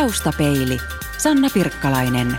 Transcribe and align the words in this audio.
Taustapeili. 0.00 0.78
Sanna 1.18 1.48
Pirkkalainen. 1.54 2.36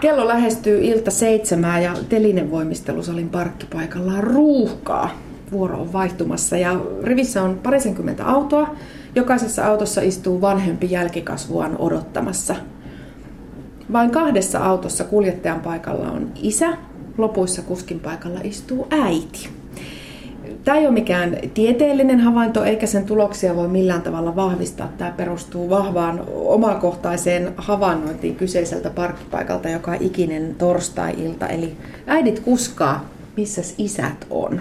Kello 0.00 0.28
lähestyy 0.28 0.80
ilta 0.82 1.10
seitsemää 1.10 1.80
ja 1.80 1.94
telinevoimistelusalin 2.08 3.28
parkkipaikalla 3.28 4.12
on 4.12 4.24
ruuhkaa. 4.24 5.10
Vuoro 5.52 5.80
on 5.80 5.92
vaihtumassa 5.92 6.56
ja 6.56 6.80
rivissä 7.02 7.42
on 7.42 7.60
parisenkymmentä 7.62 8.26
autoa. 8.26 8.74
Jokaisessa 9.14 9.66
autossa 9.66 10.00
istuu 10.00 10.40
vanhempi 10.40 10.90
jälkikasvuaan 10.90 11.76
odottamassa. 11.78 12.56
Vain 13.92 14.10
kahdessa 14.10 14.58
autossa 14.58 15.04
kuljettajan 15.04 15.60
paikalla 15.60 16.10
on 16.10 16.32
isä, 16.42 16.76
lopuissa 17.18 17.62
kuskin 17.62 18.00
paikalla 18.00 18.40
istuu 18.44 18.86
äiti. 18.90 19.61
Tämä 20.64 20.76
ei 20.78 20.86
ole 20.86 20.94
mikään 20.94 21.36
tieteellinen 21.54 22.20
havainto, 22.20 22.64
eikä 22.64 22.86
sen 22.86 23.04
tuloksia 23.04 23.56
voi 23.56 23.68
millään 23.68 24.02
tavalla 24.02 24.36
vahvistaa. 24.36 24.92
Tämä 24.98 25.10
perustuu 25.10 25.70
vahvaan 25.70 26.24
omakohtaiseen 26.34 27.52
havainnointiin 27.56 28.36
kyseiseltä 28.36 28.90
parkkipaikalta 28.90 29.68
joka 29.68 29.94
ikinen 30.00 30.54
torstai-ilta. 30.54 31.48
Eli 31.48 31.76
äidit 32.06 32.40
kuskaa, 32.40 33.08
missä 33.36 33.62
isät 33.78 34.26
on. 34.30 34.60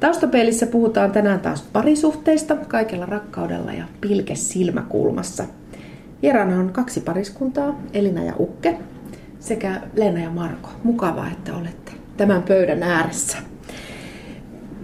Taustapeilissä 0.00 0.66
puhutaan 0.66 1.12
tänään 1.12 1.40
taas 1.40 1.62
parisuhteista 1.72 2.56
kaikella 2.56 3.06
rakkaudella 3.06 3.72
ja 3.72 3.84
pilke 4.00 4.34
silmäkulmassa. 4.34 5.44
Vieraana 6.22 6.60
on 6.60 6.72
kaksi 6.72 7.00
pariskuntaa, 7.00 7.80
Elina 7.92 8.24
ja 8.24 8.32
Ukke, 8.38 8.78
sekä 9.40 9.80
Leena 9.96 10.20
ja 10.20 10.30
Marko. 10.30 10.68
Mukavaa, 10.84 11.30
että 11.32 11.54
olette 11.54 11.92
tämän 12.16 12.42
pöydän 12.42 12.82
ääressä. 12.82 13.53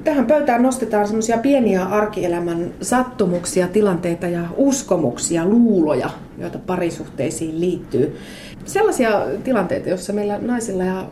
Tähän 0.04 0.26
pöytään 0.26 0.62
nostetaan 0.62 1.06
semmoisia 1.06 1.38
pieniä 1.38 1.84
arkielämän 1.84 2.72
sattumuksia, 2.82 3.68
tilanteita 3.68 4.26
ja 4.26 4.44
uskomuksia, 4.56 5.46
luuloja, 5.46 6.10
joita 6.38 6.58
parisuhteisiin 6.58 7.60
liittyy. 7.60 8.16
Sellaisia 8.64 9.22
tilanteita, 9.44 9.88
joissa 9.88 10.12
meillä 10.12 10.38
naisilla 10.38 10.84
ja 10.84 11.06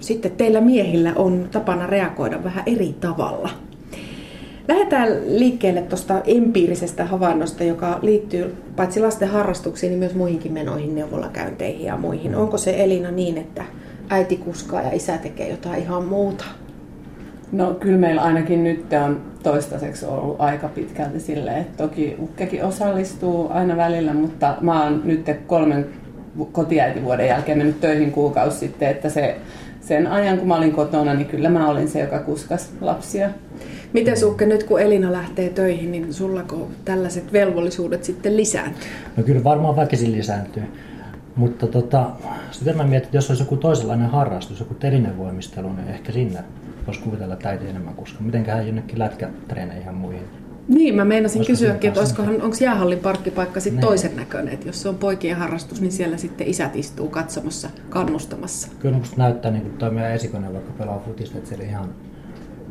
sitten 0.00 0.32
teillä 0.32 0.60
miehillä 0.60 1.12
on 1.16 1.48
tapana 1.52 1.86
reagoida 1.86 2.44
vähän 2.44 2.64
eri 2.66 2.94
tavalla. 3.00 3.50
Lähdetään 4.68 5.08
liikkeelle 5.26 5.82
tuosta 5.82 6.22
empiirisestä 6.26 7.04
havainnosta, 7.04 7.64
joka 7.64 7.98
liittyy 8.02 8.54
paitsi 8.76 9.00
lasten 9.00 9.28
harrastuksiin, 9.28 9.90
niin 9.90 9.98
myös 9.98 10.14
muihinkin 10.14 10.52
menoihin, 10.52 10.94
neuvolakäynteihin 10.94 11.86
ja 11.86 11.96
muihin. 11.96 12.34
Onko 12.34 12.58
se 12.58 12.82
Elina 12.82 13.10
niin, 13.10 13.38
että 13.38 13.64
äiti 14.08 14.36
kuskaa 14.36 14.82
ja 14.82 14.92
isä 14.92 15.18
tekee 15.18 15.50
jotain 15.50 15.82
ihan 15.82 16.04
muuta? 16.04 16.44
No 17.52 17.74
kyllä 17.74 17.98
meillä 17.98 18.22
ainakin 18.22 18.64
nyt 18.64 18.86
on 19.04 19.20
toistaiseksi 19.42 20.06
ollut 20.06 20.36
aika 20.38 20.68
pitkälti 20.68 21.20
silleen, 21.20 21.58
että 21.58 21.82
toki 21.82 22.16
Ukkekin 22.22 22.64
osallistuu 22.64 23.48
aina 23.50 23.76
välillä, 23.76 24.14
mutta 24.14 24.56
mä 24.60 24.84
oon 24.84 25.02
nyt 25.04 25.26
kolmen 25.46 25.86
kotiäitivuoden 26.52 27.26
jälkeen 27.26 27.58
mennyt 27.58 27.80
töihin 27.80 28.12
kuukausi 28.12 28.58
sitten, 28.58 28.88
että 28.88 29.08
se, 29.08 29.36
sen 29.80 30.06
ajan 30.06 30.38
kun 30.38 30.48
mä 30.48 30.56
olin 30.56 30.72
kotona, 30.72 31.14
niin 31.14 31.26
kyllä 31.26 31.48
mä 31.48 31.68
olin 31.68 31.88
se, 31.88 32.00
joka 32.00 32.18
kuskas 32.18 32.72
lapsia. 32.80 33.30
Miten 33.92 34.16
Sukke, 34.16 34.46
nyt 34.46 34.64
kun 34.64 34.80
Elina 34.80 35.12
lähtee 35.12 35.48
töihin, 35.48 35.92
niin 35.92 36.14
sullako 36.14 36.68
tällaiset 36.84 37.32
velvollisuudet 37.32 38.04
sitten 38.04 38.36
lisääntyy? 38.36 38.88
No 39.16 39.22
kyllä 39.22 39.44
varmaan 39.44 39.76
väkisin 39.76 40.12
lisääntyy. 40.12 40.62
Mutta 41.38 41.66
tota, 41.66 42.10
sitten 42.50 42.76
mä 42.76 42.84
mietin, 42.84 43.06
että 43.06 43.16
jos 43.16 43.30
olisi 43.30 43.42
joku 43.42 43.56
toisenlainen 43.56 44.10
harrastus, 44.10 44.60
joku 44.60 44.74
telinevoimistelu, 44.74 45.72
niin 45.72 45.88
ehkä 45.88 46.12
sinne 46.12 46.44
voisi 46.86 47.00
kuvitella, 47.00 47.34
että 47.34 47.48
äiti 47.48 47.68
enemmän 47.68 47.94
koska 47.94 48.20
Mitenköhän 48.20 48.66
jonnekin 48.66 48.98
lätkätreeneihin 48.98 49.82
ihan 49.82 49.94
muihin? 49.94 50.22
Niin, 50.68 50.94
mä 50.94 51.04
meinasin 51.04 51.46
kysyäkin, 51.46 51.88
että 51.88 52.00
olisikohan, 52.00 52.42
onko 52.42 52.56
jäähallin 52.60 52.98
parkkipaikka 52.98 53.60
sitten 53.60 53.80
niin. 53.80 53.88
toisen 53.88 54.16
näköinen, 54.16 54.54
että 54.54 54.68
jos 54.68 54.82
se 54.82 54.88
on 54.88 54.94
poikien 54.94 55.36
harrastus, 55.36 55.80
niin 55.80 55.92
siellä 55.92 56.16
sitten 56.16 56.46
isät 56.46 56.76
istuu 56.76 57.08
katsomassa, 57.08 57.70
kannustamassa. 57.88 58.68
Kyllä 58.78 58.98
musta 58.98 59.16
näyttää 59.16 59.50
niin 59.50 59.62
kuin 59.62 59.74
toi 59.74 59.90
meidän 59.90 60.12
esikone 60.12 60.52
vaikka 60.52 60.72
pelaa 60.78 61.02
futista, 61.06 61.38
että 61.38 61.48
siellä 61.48 61.64
ihan, 61.64 61.94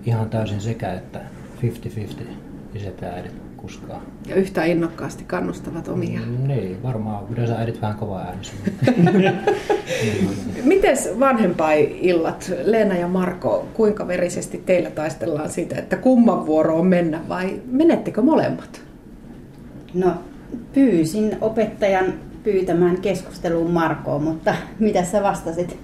ihan 0.06 0.30
täysin 0.30 0.62
sekä 0.62 0.94
että 0.94 1.22
50-50 1.63 2.22
isät 2.75 3.02
ja 3.02 3.08
äidit 3.08 3.47
kuskaa. 3.57 4.01
Ja 4.28 4.35
yhtä 4.35 4.66
innokkaasti 4.66 5.23
kannustavat 5.23 5.88
omia. 5.88 6.19
Mm, 6.19 6.47
niin, 6.47 6.84
varmaan 6.84 7.25
yleensä 7.34 7.56
äidit 7.56 7.81
vähän 7.81 7.97
kovaa 7.97 8.25
äänessä. 8.25 8.53
Mites 10.63 11.09
vanhempai-illat, 11.19 12.51
Leena 12.63 12.97
ja 12.97 13.07
Marko, 13.07 13.68
kuinka 13.73 14.07
verisesti 14.07 14.63
teillä 14.66 14.90
taistellaan 14.90 15.50
siitä, 15.50 15.75
että 15.75 15.97
kumman 15.97 16.45
vuoro 16.45 16.79
on 16.79 16.88
mennä 16.88 17.22
vai 17.29 17.62
menettekö 17.72 18.22
molemmat? 18.22 18.81
No, 19.94 20.13
pyysin 20.74 21.38
opettajan 21.41 22.13
pyytämään 22.44 22.97
keskusteluun 23.01 23.72
Markoa, 23.72 24.19
mutta 24.19 24.56
mitä 24.79 25.03
sä 25.03 25.24
vastasit? 25.24 25.78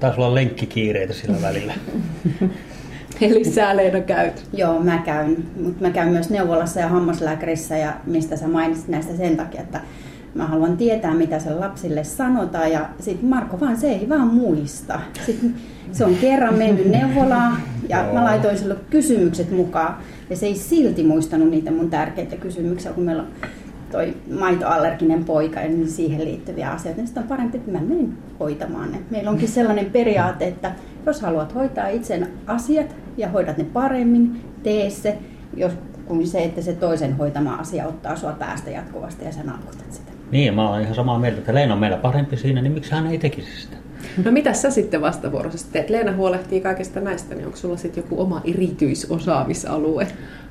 Taisi 0.00 0.20
olla 0.20 0.34
lenkkikiireitä 0.34 1.12
sillä 1.12 1.42
välillä. 1.42 1.74
Eli 3.20 3.44
sä 3.44 3.76
Leena 3.76 4.00
käyt? 4.00 4.44
Joo, 4.52 4.80
mä 4.80 4.98
käyn. 4.98 5.36
Mutta 5.62 5.82
mä 5.82 5.90
käyn 5.90 6.12
myös 6.12 6.30
neuvolassa 6.30 6.80
ja 6.80 6.88
hammaslääkärissä 6.88 7.76
ja 7.76 7.92
mistä 8.06 8.36
sä 8.36 8.48
mainitsit 8.48 8.88
näistä 8.88 9.16
sen 9.16 9.36
takia, 9.36 9.60
että 9.60 9.80
mä 10.34 10.46
haluan 10.46 10.76
tietää, 10.76 11.14
mitä 11.14 11.38
se 11.38 11.54
lapsille 11.54 12.04
sanotaan. 12.04 12.72
Ja 12.72 12.88
sitten 13.00 13.28
Marko 13.28 13.60
vaan, 13.60 13.76
se 13.76 13.88
ei 13.88 14.08
vaan 14.08 14.28
muista. 14.28 15.00
Sitten 15.26 15.54
se 15.92 16.04
on 16.04 16.14
kerran 16.14 16.54
mennyt 16.54 16.86
neuvolaan 16.86 17.56
ja 17.88 18.08
mä 18.12 18.24
laitoin 18.24 18.58
sille 18.58 18.76
kysymykset 18.90 19.50
mukaan. 19.50 19.96
Ja 20.30 20.36
se 20.36 20.46
ei 20.46 20.54
silti 20.54 21.02
muistanut 21.02 21.50
niitä 21.50 21.70
mun 21.70 21.90
tärkeitä 21.90 22.36
kysymyksiä, 22.36 22.92
kun 22.92 23.04
meillä 23.04 23.22
on 23.22 23.28
toi 23.92 24.14
maitoallerginen 24.38 25.24
poika 25.24 25.60
ja 25.60 25.68
niin 25.68 25.90
siihen 25.90 26.24
liittyviä 26.24 26.70
asioita, 26.70 27.02
niin 27.02 27.18
on 27.18 27.24
parempi, 27.24 27.56
että 27.56 27.70
mä 27.70 27.80
menen 27.80 28.12
hoitamaan 28.40 28.92
ne. 28.92 28.98
Meillä 29.10 29.30
onkin 29.30 29.48
sellainen 29.48 29.86
periaate, 29.86 30.46
että 30.46 30.72
jos 31.06 31.20
haluat 31.20 31.54
hoitaa 31.54 31.88
itsen 31.88 32.28
asiat 32.46 32.96
ja 33.16 33.28
hoidat 33.28 33.58
ne 33.58 33.64
paremmin, 33.64 34.40
tee 34.62 34.90
se, 34.90 35.18
jos, 35.56 35.72
kuin 36.06 36.26
se, 36.26 36.44
että 36.44 36.62
se 36.62 36.72
toisen 36.72 37.16
hoitama 37.16 37.54
asia 37.54 37.86
ottaa 37.86 38.16
sua 38.16 38.32
päästä 38.32 38.70
jatkuvasti 38.70 39.24
ja 39.24 39.32
sä 39.32 39.42
naukutat 39.42 39.92
sitä. 39.92 40.12
Niin, 40.30 40.54
mä 40.54 40.70
olen 40.70 40.82
ihan 40.82 40.94
samaa 40.94 41.18
mieltä, 41.18 41.38
että 41.38 41.54
Leena 41.54 41.74
on 41.74 41.80
meillä 41.80 41.96
parempi 41.96 42.36
siinä, 42.36 42.62
niin 42.62 42.72
miksi 42.72 42.92
hän 42.92 43.06
ei 43.06 43.18
tekisi 43.18 43.60
sitä? 43.60 43.76
No 44.24 44.32
mitä 44.32 44.52
sä 44.52 44.70
sitten 44.70 45.00
vastavuoroisesti 45.00 45.72
teet? 45.72 45.90
Leena 45.90 46.16
huolehtii 46.16 46.60
kaikesta 46.60 47.00
näistä, 47.00 47.34
niin 47.34 47.46
onko 47.46 47.56
sulla 47.56 47.76
sitten 47.76 48.04
joku 48.04 48.20
oma 48.20 48.40
erityisosaamisalue? 48.44 50.06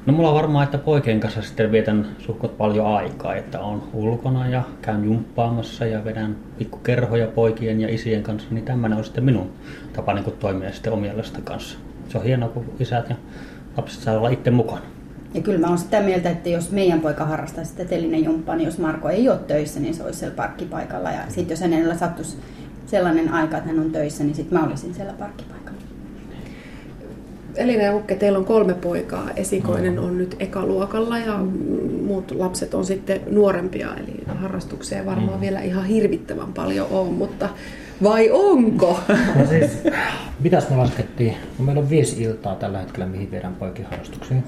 No 0.06 0.14
mulla 0.14 0.30
on 0.30 0.36
varmaan, 0.36 0.64
että 0.64 0.78
poikien 0.78 1.20
kanssa 1.20 1.42
sitten 1.42 1.72
vietän 1.72 2.08
suhkot 2.20 2.58
paljon 2.58 2.88
aikaa, 2.88 3.36
että 3.36 3.60
on 3.60 3.84
ulkona 3.94 4.48
ja 4.48 4.64
käyn 4.82 5.04
jumppaamassa 5.04 5.86
ja 5.86 6.06
vedän 6.06 6.36
pikkukerhoja 6.58 7.28
poikien 7.28 7.82
ja 7.82 7.94
isien 7.94 8.24
kanssa, 8.24 8.48
niin 8.52 8.66
tämmöinen 8.66 8.98
on 8.98 9.04
sitten 9.04 9.24
minun 9.24 9.52
tapa 9.94 10.14
niin 10.14 10.34
toimia 10.40 10.72
sitten 10.72 10.94
omien 10.94 11.18
lasten 11.18 11.44
kanssa. 11.44 11.78
Se 12.14 12.18
on 12.18 12.24
hienoa, 12.24 12.50
kun 12.50 12.66
isät 12.80 13.10
ja 13.10 13.16
lapset 13.78 14.02
saa 14.02 14.18
olla 14.18 14.30
itse 14.30 14.52
mukana. 14.52 14.82
Ja 15.34 15.42
kyllä 15.42 15.60
mä 15.60 15.68
oon 15.68 15.78
sitä 15.78 16.02
mieltä, 16.02 16.30
että 16.30 16.50
jos 16.50 16.72
meidän 16.72 17.02
poika 17.02 17.26
harrastaa 17.26 17.64
sitä 17.64 17.86
telinen 17.86 18.24
jumppaa, 18.24 18.56
niin 18.56 18.66
jos 18.66 18.78
Marko 18.78 19.10
ei 19.10 19.30
ole 19.30 19.38
töissä, 19.38 19.80
niin 19.80 19.94
se 19.94 20.04
olisi 20.04 20.20
siellä 20.20 20.36
parkkipaikalla. 20.36 21.12
Ja 21.12 21.22
sitten 21.30 21.54
jos 21.54 21.62
hänellä 21.62 21.98
sattuisi 21.98 22.38
sellainen 22.86 23.30
aika, 23.30 23.58
että 23.58 23.70
hän 23.70 23.80
on 23.80 23.92
töissä, 23.92 24.24
niin 24.24 24.36
sitten 24.36 24.60
mä 24.60 24.66
olisin 24.66 24.94
siellä 24.94 25.14
parkkipaikalla. 25.14 25.80
Elina 27.56 27.84
ja 27.84 27.96
Ukke, 27.96 28.16
teillä 28.16 28.40
on 28.40 28.46
kolme 28.46 28.74
poikaa. 28.74 29.30
Esikoinen 29.36 30.00
on 30.00 30.18
nyt 30.18 30.36
ekaluokalla 30.40 31.18
ja 31.18 31.38
muut 32.06 32.32
lapset 32.32 32.74
on 32.74 32.86
sitten 32.86 33.22
nuorempia, 33.30 33.90
eli 33.96 34.24
harrastukseen 34.28 35.06
varmaan 35.06 35.38
mm. 35.38 35.42
vielä 35.42 35.62
ihan 35.62 35.86
hirvittävän 35.86 36.54
paljon 36.54 36.88
on, 36.92 37.14
mutta 37.14 37.50
vai 38.04 38.30
onko? 38.32 39.00
No 39.36 39.46
siis, 39.50 39.72
mitäs 40.40 40.70
me 40.70 40.76
laskettiin? 40.76 41.36
No 41.60 41.66
meillä 41.66 41.82
on 41.82 41.90
viisi 41.90 42.22
iltaa 42.22 42.56
tällä 42.56 42.80
hetkellä, 42.80 43.06
mihin 43.06 43.32
viedään 43.32 43.56
poikin 43.56 43.86
harrastuksiin. 43.86 44.44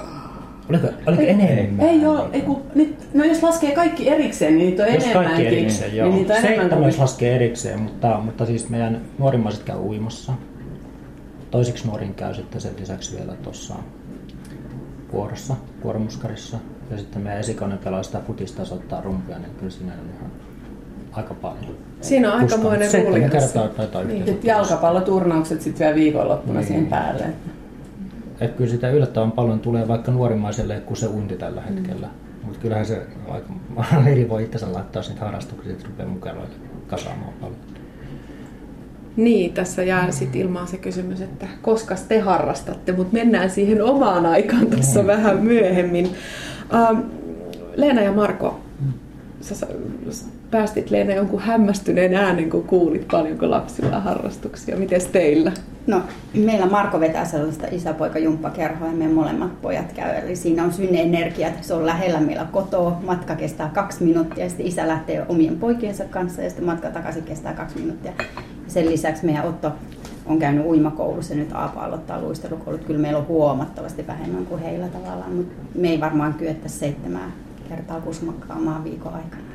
Oliko, 0.69 0.87
oliko 1.05 1.21
ei, 1.21 1.29
enemmän? 1.29 1.85
Ei 1.85 2.05
ole, 2.05 2.29
ei 2.33 2.41
kun, 2.41 2.61
nyt, 2.75 3.13
no 3.13 3.23
jos 3.23 3.43
laskee 3.43 3.75
kaikki 3.75 4.09
erikseen, 4.09 4.57
niin 4.57 4.69
niitä 4.69 4.83
on 4.83 4.93
jos 4.93 5.03
enemmänkin. 5.03 5.35
kaikki 5.35 5.57
erikseen, 5.57 5.95
joo. 5.95 6.07
Niin 6.07 6.17
niitä 6.17 6.33
on 6.33 6.41
Seitsemän 6.41 6.83
jos 6.83 6.99
laskee 6.99 7.35
erikseen, 7.35 7.79
mutta, 7.79 8.19
mutta 8.25 8.45
siis 8.45 8.69
meidän 8.69 9.01
nuorimmaiset 9.19 9.63
käy 9.63 9.77
uimassa. 9.77 10.33
Toiseksi 11.51 11.87
nuorin 11.87 12.13
käy 12.13 12.33
sitten 12.33 12.61
sen 12.61 12.73
lisäksi 12.79 13.17
vielä 13.17 13.33
tuossa 13.33 13.75
kuorossa, 15.07 15.55
kuoromuskarissa. 15.81 16.57
Ja 16.91 16.97
sitten 16.97 17.21
meidän 17.21 17.39
esikoinen 17.39 17.77
pelaa 17.77 18.03
sitä 18.03 18.21
futista 18.27 18.61
ja 18.61 18.65
soittaa 18.65 19.01
rumpia, 19.01 19.39
niin 19.39 19.55
kyllä 19.55 19.71
siinä 19.71 19.93
on 19.93 20.09
ihan 20.17 20.31
aika 21.15 21.33
paljon. 21.33 21.77
Siinä 22.01 22.33
on 22.33 22.39
aikamoinen 22.39 22.89
ruuli. 23.03 23.21
kertaa 23.21 23.67
taitaa 23.67 24.03
niin, 24.03 24.39
Jalkapalloturnaukset 24.43 25.61
sitten 25.61 25.79
vielä 25.79 25.95
viikonloppuna 25.95 26.59
niin. 26.59 26.67
siihen 26.67 26.85
päälle. 26.85 27.25
Et 28.41 28.55
kyllä 28.55 28.71
sitä 28.71 28.89
yllättävän 28.89 29.31
paljon 29.31 29.59
tulee 29.59 29.87
vaikka 29.87 30.11
nuorimmaiselle 30.11 30.79
kuin 30.79 30.97
se 30.97 31.07
uinti 31.07 31.35
tällä 31.35 31.61
hetkellä. 31.61 32.07
Mm. 32.07 32.45
Mutta 32.45 32.59
kyllähän 32.59 32.85
se 32.85 33.07
aika 33.27 33.53
eri 34.11 34.29
voi 34.29 34.43
itsensä 34.43 34.73
laittaa 34.73 35.03
sitten 35.03 35.25
harrastuksia, 35.25 35.71
että 35.71 35.87
rupeaa 35.87 36.09
mukana 36.09 36.41
kasaamaan 36.87 37.33
paljon. 37.41 37.59
Niin, 39.15 39.53
tässä 39.53 39.83
jää 39.83 40.11
sitten 40.11 40.41
ilmaan 40.41 40.67
se 40.67 40.77
kysymys, 40.77 41.21
että 41.21 41.47
koska 41.61 41.95
te 42.07 42.19
harrastatte, 42.19 42.91
mutta 42.91 43.13
mennään 43.13 43.49
siihen 43.49 43.83
omaan 43.83 44.25
aikaan 44.25 44.67
tuossa 44.67 45.01
mm. 45.01 45.07
vähän 45.07 45.43
myöhemmin. 45.43 46.05
Uh, 46.05 46.97
Leena 47.75 48.01
ja 48.01 48.11
Marko, 48.11 48.59
sä 49.41 49.67
päästit 50.55 50.91
Leena 50.91 51.13
jonkun 51.13 51.39
hämmästyneen 51.39 52.13
äänen, 52.13 52.49
kun 52.49 52.63
kuulit 52.63 53.07
paljonko 53.11 53.49
lapsilla 53.49 53.99
harrastuksia. 53.99 54.77
Miten 54.77 55.01
teillä? 55.11 55.51
No, 55.87 56.01
meillä 56.33 56.65
Marko 56.65 56.99
vetää 56.99 57.25
sellaista 57.25 57.67
isäpoika-jumppakerhoa 57.71 58.87
ja 58.87 58.93
me 58.93 59.07
molemmat 59.07 59.61
pojat 59.61 59.91
käy. 59.93 60.15
Eli 60.15 60.35
siinä 60.35 60.63
on 60.63 60.73
synne-energia, 60.73 61.49
se 61.61 61.73
on 61.73 61.85
lähellä 61.85 62.19
meillä 62.19 62.47
kotoa. 62.51 62.99
Matka 63.05 63.35
kestää 63.35 63.71
kaksi 63.73 64.03
minuuttia 64.03 64.43
ja 64.43 64.49
sitten 64.49 64.67
isä 64.67 64.87
lähtee 64.87 65.25
omien 65.29 65.59
poikiensa 65.59 66.03
kanssa 66.05 66.41
ja 66.41 66.49
sitten 66.49 66.65
matka 66.65 66.89
takaisin 66.89 67.23
kestää 67.23 67.53
kaksi 67.53 67.79
minuuttia. 67.79 68.11
Sen 68.67 68.89
lisäksi 68.89 69.25
meidän 69.25 69.45
Otto 69.45 69.71
on 70.25 70.39
käynyt 70.39 70.65
uimakoulussa 70.65 71.33
ja 71.33 71.39
nyt 71.39 71.53
Aapo 71.53 71.79
aloittaa 71.79 72.21
luistelukoulut. 72.21 72.85
Kyllä 72.85 72.99
meillä 72.99 73.19
on 73.19 73.27
huomattavasti 73.27 74.07
vähemmän 74.07 74.45
kuin 74.45 74.61
heillä 74.61 74.87
tavallaan, 74.87 75.31
mutta 75.31 75.55
me 75.75 75.89
ei 75.89 75.99
varmaan 75.99 76.33
kyetä 76.33 76.67
seitsemää 76.69 77.31
kertaa 77.69 78.01
kusmakkaamaan 78.01 78.83
viikon 78.83 79.13
aikana. 79.13 79.54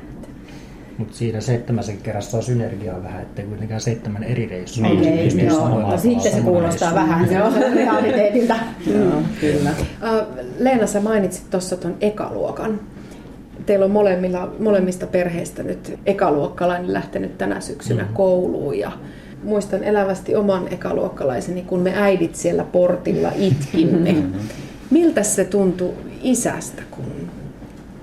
Mutta 1.01 1.17
siinä 1.17 1.41
seitsemäsen 1.41 1.97
kerrassa 1.97 2.37
on 2.37 2.43
synergiaa 2.43 3.03
vähän, 3.03 3.21
ettei 3.21 3.45
kuitenkaan 3.45 3.81
seitsemän 3.81 4.23
eri 4.23 4.45
reissua. 4.45 4.87
Okei, 4.87 5.27
okay, 5.27 5.45
joo, 5.45 5.79
no, 5.79 5.97
sitten 5.97 6.31
se 6.31 6.41
kuulostaa 6.41 6.95
vähän 6.95 7.27
se 7.27 7.35
realiteetilta. 7.73 8.55
joo, 8.87 9.21
kyllä. 9.39 9.69
Leena, 10.59 10.87
sä 10.87 10.99
mainitsit 10.99 11.49
tuossa 11.49 11.77
tuon 11.77 11.95
ekaluokan. 12.01 12.79
Teillä 13.65 13.85
on 13.85 13.91
molemmilla, 13.91 14.53
molemmista 14.59 15.07
perheistä 15.07 15.63
nyt 15.63 15.99
ekaluokkalainen 16.05 16.93
lähtenyt 16.93 17.37
tänä 17.37 17.61
syksynä 17.61 18.03
mm. 18.03 18.13
kouluun 18.13 18.79
ja 18.79 18.91
muistan 19.43 19.83
elävästi 19.83 20.35
oman 20.35 20.67
ekaluokkalaiseni, 20.73 21.61
kun 21.61 21.79
me 21.79 21.93
äidit 21.95 22.35
siellä 22.35 22.63
portilla 22.63 23.31
itkimme. 23.35 24.11
Mm-hmm. 24.11 24.39
Miltä 24.89 25.23
se 25.23 25.45
tuntui 25.45 25.93
isästä, 26.23 26.81
kun 26.91 27.05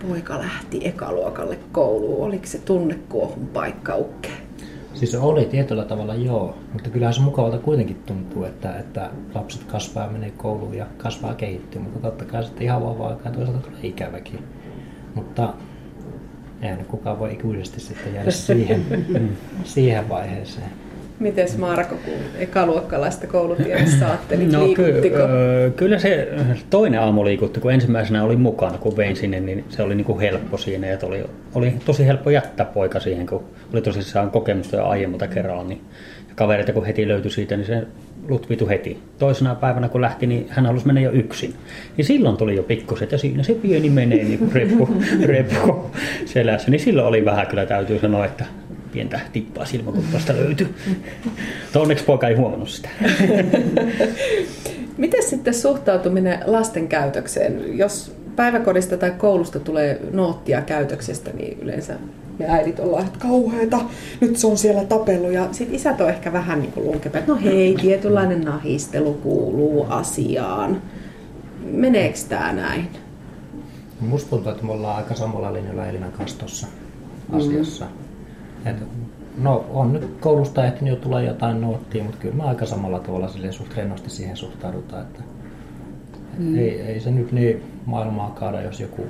poika 0.07 0.39
lähti 0.39 0.81
ekaluokalle 0.85 1.59
kouluun? 1.73 2.27
Oliko 2.27 2.47
se 2.47 2.59
tunnekuohun 2.59 3.47
paikka 3.47 3.97
ukke? 3.97 4.29
Siis 4.95 5.15
oli 5.15 5.45
tietyllä 5.45 5.85
tavalla 5.85 6.15
joo, 6.15 6.59
mutta 6.73 6.91
kyllähän 6.91 7.15
se 7.15 7.21
mukavalta 7.21 7.59
kuitenkin 7.59 8.03
tuntuu, 8.07 8.45
että, 8.45 8.79
että 8.79 9.11
lapset 9.35 9.65
kasvaa 9.65 10.05
ja 10.05 10.11
menee 10.11 10.31
kouluun 10.31 10.75
ja 10.75 10.87
kasvaa 10.97 11.35
kehittyy, 11.35 11.81
mutta 11.81 12.01
totta 12.01 12.25
kai 12.25 12.45
sitten 12.45 12.63
ihan 12.63 12.83
vauva 12.83 13.09
aikaa 13.09 13.33
toisaalta 13.33 13.69
tulee 13.69 13.81
ikäväkin. 13.83 14.39
Mutta 15.15 15.55
eihän 16.63 16.85
kukaan 16.85 17.19
voi 17.19 17.33
ikuisesti 17.33 17.81
sitten 17.81 18.15
jäädä 18.15 18.31
siihen, 18.47 18.87
siihen 19.65 20.09
vaiheeseen. 20.09 20.71
Miten 21.21 21.49
Marko, 21.59 21.95
kun 22.05 22.15
ekaluokkalaista 22.39 23.27
koulutiedossa 23.27 24.07
ajattelit, 24.07 24.53
no, 24.53 24.69
ky- 24.75 25.03
öö, 25.15 25.71
kyllä 25.71 25.99
se 25.99 26.29
toinen 26.71 27.01
aamu 27.01 27.25
liikutti, 27.25 27.61
kun 27.61 27.73
ensimmäisenä 27.73 28.25
oli 28.25 28.37
mukana, 28.37 28.79
kun 28.79 28.97
vein 28.97 29.17
sinne, 29.17 29.41
niin 29.41 29.65
se 29.69 29.83
oli 29.83 29.95
niin 29.95 30.05
kuin 30.05 30.21
helppo 30.21 30.57
siinä. 30.57 30.87
Ja 30.87 30.99
oli, 31.03 31.25
oli 31.55 31.75
tosi 31.85 32.07
helppo 32.07 32.31
jättää 32.31 32.67
poika 32.67 33.01
siihen, 33.01 33.27
kun 33.27 33.45
oli 33.73 33.83
tosissaan 33.83 34.31
kokemusta 34.31 34.77
jo 34.77 34.87
aiemmalta 34.87 35.27
kerralla. 35.27 35.65
Niin, 35.65 35.81
ja 36.29 36.35
kavereita 36.35 36.73
kun 36.73 36.87
heti 36.87 37.09
löytyi 37.09 37.31
siitä, 37.31 37.57
niin 37.57 37.67
se 37.67 37.83
lutvitu 38.29 38.69
heti. 38.69 38.99
Toisena 39.19 39.55
päivänä 39.55 39.89
kun 39.89 40.01
lähti, 40.01 40.27
niin 40.27 40.47
hän 40.49 40.67
halusi 40.67 40.87
mennä 40.87 41.01
jo 41.01 41.11
yksin. 41.11 41.55
Niin 41.97 42.05
silloin 42.05 42.37
tuli 42.37 42.57
jo 42.57 42.63
pikkuset 42.63 43.13
ja 43.13 43.19
siinä 43.19 43.43
se 43.43 43.55
pieni 43.55 43.91
menee 43.91 44.25
niin 44.25 44.39
kuin 44.39 44.53
reppu, 44.53 44.89
reppu 45.27 45.91
selässä. 46.25 46.71
Niin 46.71 46.81
silloin 46.81 47.09
oli 47.09 47.25
vähän 47.25 47.47
kyllä 47.47 47.67
täytyy 47.67 47.99
sanoa, 47.99 48.25
että 48.25 48.45
pientä 48.99 49.21
tippaa 49.33 49.65
silmäkulmasta 49.65 50.37
löytyi. 50.37 50.75
Onneksi 51.77 52.05
poika 52.05 52.29
ei 52.29 52.35
huomannut 52.35 52.69
sitä. 52.69 52.89
Miten 54.97 55.23
sitten 55.23 55.55
suhtautuminen 55.55 56.39
lasten 56.47 56.89
käytökseen? 56.89 57.79
Jos 57.79 58.13
päiväkodista 58.37 58.97
tai 58.97 59.11
koulusta 59.11 59.61
tulee 59.61 60.01
noottia 60.13 60.63
käytöksestä, 60.63 61.31
niin 61.31 61.59
yleensä 61.63 61.95
me 62.39 62.47
äidit 62.49 62.81
ollaan, 62.81 63.07
että 63.07 63.19
kauheeta, 63.19 63.81
nyt 64.21 64.37
se 64.37 64.47
on 64.47 64.59
siellä 64.59 64.85
tapellut. 64.85 65.33
Ja 65.33 65.49
sitten 65.53 65.77
isät 65.77 66.01
on 66.01 66.09
ehkä 66.09 66.33
vähän 66.33 66.61
niin 66.61 66.73
kuin 66.73 67.01
no 67.27 67.37
hei, 67.45 67.77
tietynlainen 67.81 68.41
nahistelu 68.41 69.15
kuuluu 69.15 69.87
asiaan. 69.89 70.83
Meneekö 71.65 72.19
tämä 72.29 72.53
näin? 72.53 72.89
Musta 74.01 74.31
tuntuu, 74.31 74.53
että 74.53 74.65
me 74.65 74.73
ollaan 74.73 74.97
aika 74.97 75.15
samalla 75.15 75.53
linjalla 75.53 75.87
Elinan 75.87 76.13
kanssa 76.13 76.39
tuossa 76.39 76.67
asiassa. 77.33 77.85
Mm. 77.85 78.08
Et, 78.65 78.77
no 79.39 79.65
on 79.71 79.93
nyt 79.93 80.17
koulusta 80.21 80.67
ehtinyt 80.67 80.95
jo 80.95 81.01
tulla 81.01 81.21
jotain 81.21 81.61
noottia, 81.61 82.05
mutta 82.05 82.19
kyllä 82.19 82.35
mä 82.35 82.43
aika 82.43 82.67
samalla 82.67 82.99
tavalla 82.99 83.29
silleen 83.29 83.53
suht 83.53 83.77
rennosti 83.77 84.11
siihen 84.11 84.37
suhtaudutaan, 84.37 85.03
että 85.03 85.23
mm. 86.39 86.59
ei, 86.59 86.81
ei 86.81 87.01
se 87.01 87.11
nyt 87.11 87.33
niin 87.33 87.63
maailmaa 87.87 88.31
kaada, 88.31 88.63
jos 88.63 88.81
joku, 88.81 89.07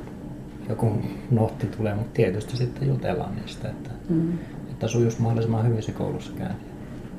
joku 0.68 0.92
nootti 1.30 1.66
tulee, 1.66 1.94
mutta 1.94 2.12
tietysti 2.14 2.56
sitten 2.56 2.88
jutellaan 2.88 3.36
niistä, 3.36 3.68
että, 3.68 3.90
mm. 4.08 4.32
että 4.70 4.88
sujuisi 4.88 5.22
mahdollisimman 5.22 5.66
hyvin 5.66 5.82
se 5.82 5.92
koulussa 5.92 6.32
käynti. 6.38 6.67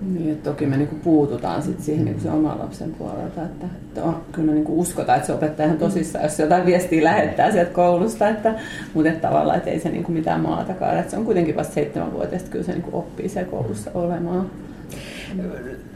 Niin, 0.02 0.32
että 0.32 0.50
toki 0.50 0.66
me 0.66 0.78
niinku 0.78 0.96
puututaan 0.96 1.62
sit 1.62 1.82
siihen 1.82 2.06
niinku 2.06 2.22
se 2.22 2.32
oman 2.32 2.60
lapsen 2.60 2.92
puolelta, 2.92 3.44
että, 3.46 3.66
että 3.66 4.04
on, 4.04 4.22
kyllä 4.32 4.54
niinku 4.54 4.80
uskotaan, 4.80 5.18
että 5.18 5.28
se 5.28 5.34
opettaja 5.34 5.66
ihan 5.66 5.78
tosissaan, 5.78 6.24
jos 6.24 6.40
jotain 6.40 6.66
viestiä 6.66 7.04
lähettää 7.04 7.52
sieltä 7.52 7.72
koulusta, 7.72 8.30
että, 8.30 8.56
mutta 8.94 9.10
että 9.10 9.28
tavallaan, 9.28 9.58
että 9.58 9.70
ei 9.70 9.80
se 9.80 9.90
niinku 9.90 10.12
mitään 10.12 10.42
maata 10.42 10.74
kaada, 10.74 11.00
että 11.00 11.12
se 11.12 11.18
on 11.18 11.26
kuitenkin 11.26 11.56
vasta 11.56 11.74
seitsemänvuotiaista, 11.74 12.50
kyllä 12.50 12.66
se 12.66 12.72
niinku 12.72 12.98
oppii 12.98 13.30
siellä 13.30 13.52
koulussa 13.52 13.92
olemaan. 13.94 14.50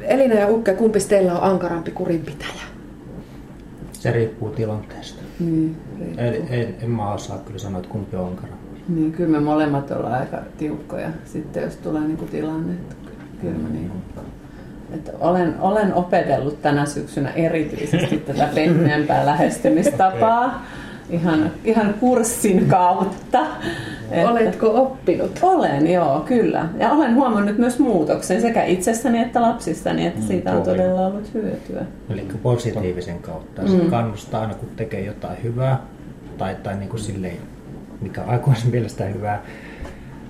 Elina 0.01 0.35
ja 0.35 0.47
Ukke, 0.47 0.73
kumpi 0.73 1.00
teillä 1.00 1.33
on 1.33 1.51
ankarampi 1.51 1.91
kurinpitäjä? 1.91 2.63
Se 3.94 4.11
riippuu 4.11 4.50
tilanteesta. 4.50 5.23
Niin, 5.39 5.77
en, 6.17 6.47
en, 6.50 6.75
en 6.81 6.89
mä 6.89 7.13
osaa 7.13 7.38
kyllä 7.38 7.59
sanoa, 7.59 7.79
että 7.79 7.91
kumpi 7.91 8.15
on 8.15 8.27
ankara. 8.27 8.53
Niin, 8.89 9.11
kyllä 9.11 9.29
me 9.29 9.39
molemmat 9.39 9.91
ollaan 9.91 10.19
aika 10.19 10.38
tiukkoja 10.57 11.09
sitten, 11.25 11.63
jos 11.63 11.75
tulee 11.75 12.01
niinku 12.01 12.25
tilanne, 12.25 12.73
että 12.73 12.95
kyllä 13.44 13.60
mä 13.60 13.69
niin 13.69 13.90
kuin, 13.90 14.25
että 14.94 15.12
olen, 15.19 15.56
olen 15.60 15.94
opetellut 15.94 16.62
tänä 16.62 16.86
syksynä 16.86 17.31
erityisesti 17.31 18.18
tätä 18.28 18.50
pehmeämpää 18.56 19.25
lähestymistapaa 19.25 20.66
ihan, 21.10 21.51
ihan 21.63 21.94
kurssin 21.94 22.68
kautta. 22.68 23.45
Että 24.12 24.30
Oletko 24.30 24.81
oppinut? 24.81 25.40
Olen, 25.42 25.92
joo, 25.92 26.19
kyllä. 26.19 26.66
Ja 26.80 26.92
olen 26.92 27.16
huomannut 27.16 27.57
myös 27.57 27.80
muutoksen 27.80 28.42
sekä 28.42 28.63
itsessäni 28.63 29.22
että 29.22 29.42
lapsissani, 29.42 30.06
että 30.06 30.19
mm, 30.19 30.28
siitä 30.28 30.51
on 30.51 30.62
todella 30.62 31.07
ollut 31.07 31.34
hyötyä. 31.34 31.86
Eli 32.10 32.28
positiivisen 32.44 33.19
kautta. 33.19 33.68
Se 33.68 33.78
mm. 33.78 33.89
kannustaa 33.89 34.42
aina, 34.42 34.54
kun 34.54 34.69
tekee 34.75 35.06
jotain 35.06 35.44
hyvää, 35.44 35.80
tai, 36.38 36.56
tai 36.63 36.78
niin 36.78 36.89
kuin 36.89 37.00
silleen, 37.00 37.38
mikä 38.01 38.24
aikuisen 38.24 38.72
mielestä 38.72 39.06
hyvää, 39.06 39.41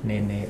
niin, 0.03 0.27
niin 0.27 0.49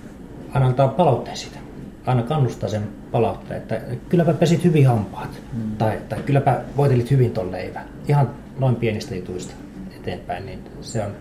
aina 0.53 0.67
antaa 0.67 0.87
palautteen 0.87 1.37
siitä 1.37 1.59
aina 2.05 2.23
kannustaa 2.23 2.69
sen 2.69 2.89
palautteen, 3.11 3.61
että 3.61 3.81
kylläpä 4.09 4.33
pesit 4.33 4.63
hyvin 4.63 4.87
hampaat, 4.87 5.41
mm. 5.53 5.77
tai, 5.77 5.97
tai 6.09 6.19
kylläpä 6.19 6.61
voitelit 6.77 7.11
hyvin 7.11 7.31
ton 7.31 7.51
leivän. 7.51 7.85
Ihan 8.07 8.29
noin 8.59 8.75
pienistä 8.75 9.15
jutuista 9.15 9.53
eteenpäin, 9.95 10.45
niin 10.45 10.59
se 10.81 11.03
on 11.03 11.11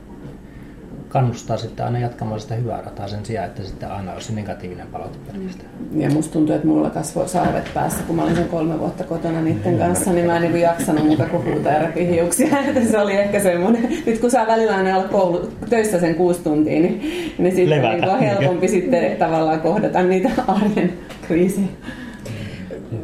kannustaa 1.12 1.56
sitten 1.56 1.86
aina 1.86 1.98
jatkamaan 1.98 2.40
sitä 2.40 2.54
hyvää 2.54 2.80
rataa 2.80 3.08
sen 3.08 3.26
sijaan, 3.26 3.46
että 3.46 3.62
sitten 3.62 3.90
aina 3.90 4.12
olisi 4.12 4.34
negatiivinen 4.34 4.86
palaute 4.86 5.18
pelkästään. 5.32 5.70
Ja 5.96 6.10
musta 6.10 6.32
tuntuu, 6.32 6.54
että 6.54 6.66
mulla 6.66 6.90
kasvoi 6.90 7.28
sarvet 7.28 7.70
päässä, 7.74 8.02
kun 8.06 8.16
mä 8.16 8.22
olin 8.22 8.36
sen 8.36 8.48
kolme 8.48 8.78
vuotta 8.78 9.04
kotona 9.04 9.42
niiden 9.42 9.78
kanssa, 9.78 10.12
niin 10.12 10.26
mä 10.26 10.36
en 10.36 10.42
niin 10.42 10.60
jaksanut 10.60 11.04
muuta 11.04 11.24
kuin 11.24 11.44
huutaa 11.44 11.72
ja 11.72 11.78
repi 11.78 12.06
hiuksia. 12.06 12.56
se 12.90 12.98
oli 12.98 13.12
ehkä 13.12 13.40
semmoinen, 13.40 13.88
nyt 14.06 14.18
kun 14.18 14.30
saa 14.30 14.46
välillä 14.46 14.76
aina 14.76 14.96
olla 14.96 15.08
koulu, 15.08 15.50
töissä 15.70 16.00
sen 16.00 16.14
kuusi 16.14 16.40
tuntia, 16.40 16.80
niin, 16.80 17.00
niin 17.38 17.56
sitten 17.56 17.82
niin 17.82 18.08
on 18.08 18.18
helpompi 18.18 18.68
sitten 18.68 19.16
tavallaan 19.16 19.60
kohdata 19.60 20.02
niitä 20.02 20.30
arjen 20.46 20.92
kriisejä. 21.26 21.66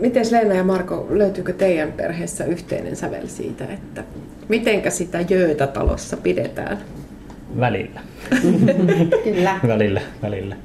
Miten 0.00 0.26
Leena 0.30 0.54
ja 0.54 0.64
Marko, 0.64 1.06
löytyykö 1.10 1.52
teidän 1.52 1.92
perheessä 1.92 2.44
yhteinen 2.44 2.96
sävel 2.96 3.26
siitä, 3.26 3.64
että 3.64 4.04
mitenkä 4.48 4.90
sitä 4.90 5.18
jöötä 5.28 5.66
talossa 5.66 6.16
pidetään? 6.16 6.78
Välillä. 7.60 8.00
Kyllä. 9.24 9.60
välillä, 9.66 10.00
välillä. 10.22 10.56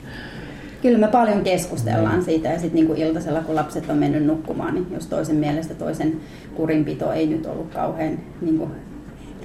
Kyllä 0.82 0.98
me 0.98 1.08
paljon 1.08 1.44
keskustellaan 1.44 2.20
mm. 2.20 2.24
siitä 2.24 2.50
ja 2.50 2.60
sitten 2.60 2.76
niinku 2.76 2.94
iltasella, 2.94 3.42
kun 3.42 3.56
lapset 3.56 3.90
on 3.90 3.98
mennyt 3.98 4.26
nukkumaan, 4.26 4.74
niin 4.74 4.88
jos 4.94 5.08
toisen 5.08 5.36
mielestä 5.36 5.74
toisen 5.74 6.18
kurinpito 6.56 7.12
ei 7.12 7.28
nyt 7.28 7.46
ollut 7.46 7.74
kauhean 7.74 8.20
niinku 8.42 8.70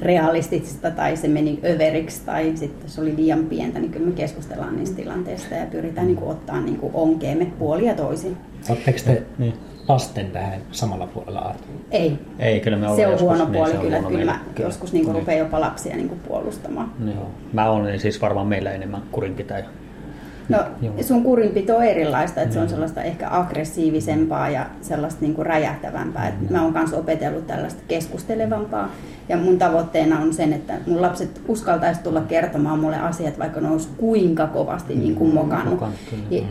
realistista 0.00 0.90
tai 0.90 1.16
se 1.16 1.28
meni 1.28 1.61
överiksi 1.64 2.23
tai 2.26 2.52
sitten 2.54 2.90
se 2.90 3.00
oli 3.00 3.16
liian 3.16 3.45
pientä, 3.45 3.78
niin 3.78 3.90
kyllä 3.90 4.07
me 4.07 4.12
keskustellaan 4.12 4.76
niistä 4.76 4.97
tilanteista 4.97 5.54
ja 5.54 5.66
pyritään 5.66 6.07
niinku 6.07 6.28
ottaa 6.28 6.61
niinku 6.61 6.90
onkeemme 6.95 7.47
puoli 7.59 7.87
ja 7.87 7.95
toisin. 7.95 8.37
Oletteko 8.68 8.99
te 9.04 9.23
niin 9.38 9.54
lasten 9.88 10.30
tähän 10.30 10.61
samalla 10.73 11.07
puolella 11.07 11.38
Arto? 11.38 11.64
Ei. 11.90 12.18
Ei, 12.38 12.61
kyllä 12.61 12.76
me 12.76 12.87
Se 12.97 13.07
on 13.07 13.21
huono 13.21 13.45
niin, 13.45 13.52
puoli, 13.52 13.73
niin, 13.73 13.80
kyllä, 13.80 14.02
kyllä 14.02 14.25
mä 14.25 14.40
kyllä. 14.54 14.68
joskus 14.68 14.92
niin 14.92 15.14
rupean 15.14 15.38
jopa 15.38 15.61
lapsia 15.61 15.97
niin 15.97 16.21
puolustamaan. 16.28 16.92
Niin. 16.99 17.18
Mä 17.52 17.71
olen 17.71 18.00
siis 18.00 18.23
varmaan 18.23 18.47
meillä 18.47 18.73
enemmän 18.73 19.02
kurinpitäjä. 19.12 19.64
No 20.49 20.59
sun 21.00 21.23
kurinpito 21.23 21.76
on 21.76 21.85
erilaista, 21.85 22.42
että 22.42 22.54
se 22.54 22.61
on 22.61 22.68
sellaista 22.68 23.02
ehkä 23.02 23.28
aggressiivisempaa 23.30 24.50
ja 24.50 24.66
sellaista 24.83 25.21
niin 25.21 25.35
kuin 25.35 25.47
räjähtävämpää. 25.47 26.28
Et 26.28 26.50
mä 26.50 26.62
oon 26.62 26.73
myös 26.73 26.92
opetellut 26.92 27.47
tällaista 27.47 27.83
keskustelevampaa 27.88 28.90
ja 29.28 29.37
mun 29.37 29.59
tavoitteena 29.59 30.21
on 30.21 30.35
sen, 30.35 30.52
että 30.52 30.75
mun 30.87 31.02
lapset 31.02 31.40
uskaltaisi 31.49 32.02
tulla 32.02 32.21
kertomaan 32.21 32.78
mulle 32.78 32.97
asiat, 32.97 33.38
vaikka 33.38 33.61
ne 33.61 33.71
olisi 33.71 33.88
kuinka 33.97 34.47
kovasti 34.47 34.95
niin 34.95 35.14
kuin 35.14 35.35
mokannut. 35.35 35.83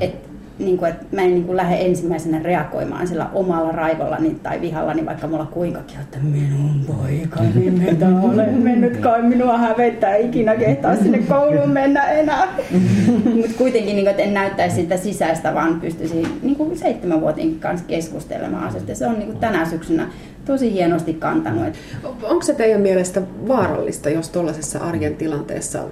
Et 0.01 0.26
niin 0.59 0.77
kuin, 0.77 0.91
että 0.91 1.05
mä 1.11 1.21
en 1.21 1.29
niin 1.29 1.43
kuin 1.43 1.57
lähde 1.57 1.75
ensimmäisenä 1.75 2.39
reagoimaan 2.43 3.07
sillä 3.07 3.29
omalla 3.33 3.71
raivollani 3.71 4.35
tai 4.43 4.61
vihallani, 4.61 5.05
vaikka 5.05 5.27
mulla 5.27 5.45
kuinkakin, 5.45 5.99
että 5.99 6.17
minun 6.23 6.85
poikani 6.87 7.69
mitä 7.85 8.07
olen 8.23 8.61
mennyt, 8.61 8.97
kai 8.97 9.21
minua 9.21 9.57
hävettää 9.57 10.15
ikinä 10.15 10.55
kehtaa 10.55 10.95
sinne 10.95 11.17
kouluun 11.17 11.69
mennä 11.69 12.03
enää. 12.03 12.47
Mutta 13.35 13.57
kuitenkin, 13.57 13.95
niin 13.95 14.05
kuin, 14.05 14.11
että 14.11 14.23
en 14.23 14.33
näyttäisi 14.33 14.75
sitä 14.75 14.97
sisäistä, 14.97 15.53
vaan 15.53 15.81
pystyisin 15.81 16.27
niin 16.41 16.55
kuin 16.55 16.77
seitsemänvuotiaan 16.77 17.55
kanssa 17.59 17.87
keskustelemaan 17.87 18.63
asiasta. 18.63 18.95
Se 18.95 19.07
on 19.07 19.19
niin 19.19 19.27
kuin 19.27 19.39
tänä 19.39 19.65
syksynä 19.65 20.07
tosi 20.45 20.73
hienosti 20.73 21.13
kantanut. 21.13 21.73
Onko 22.03 22.41
se 22.41 22.53
teidän 22.53 22.81
mielestä 22.81 23.21
vaarallista, 23.47 24.09
jos 24.09 24.29
tuollaisessa 24.29 24.79
arjen 24.79 25.15
tilanteessa 25.15 25.83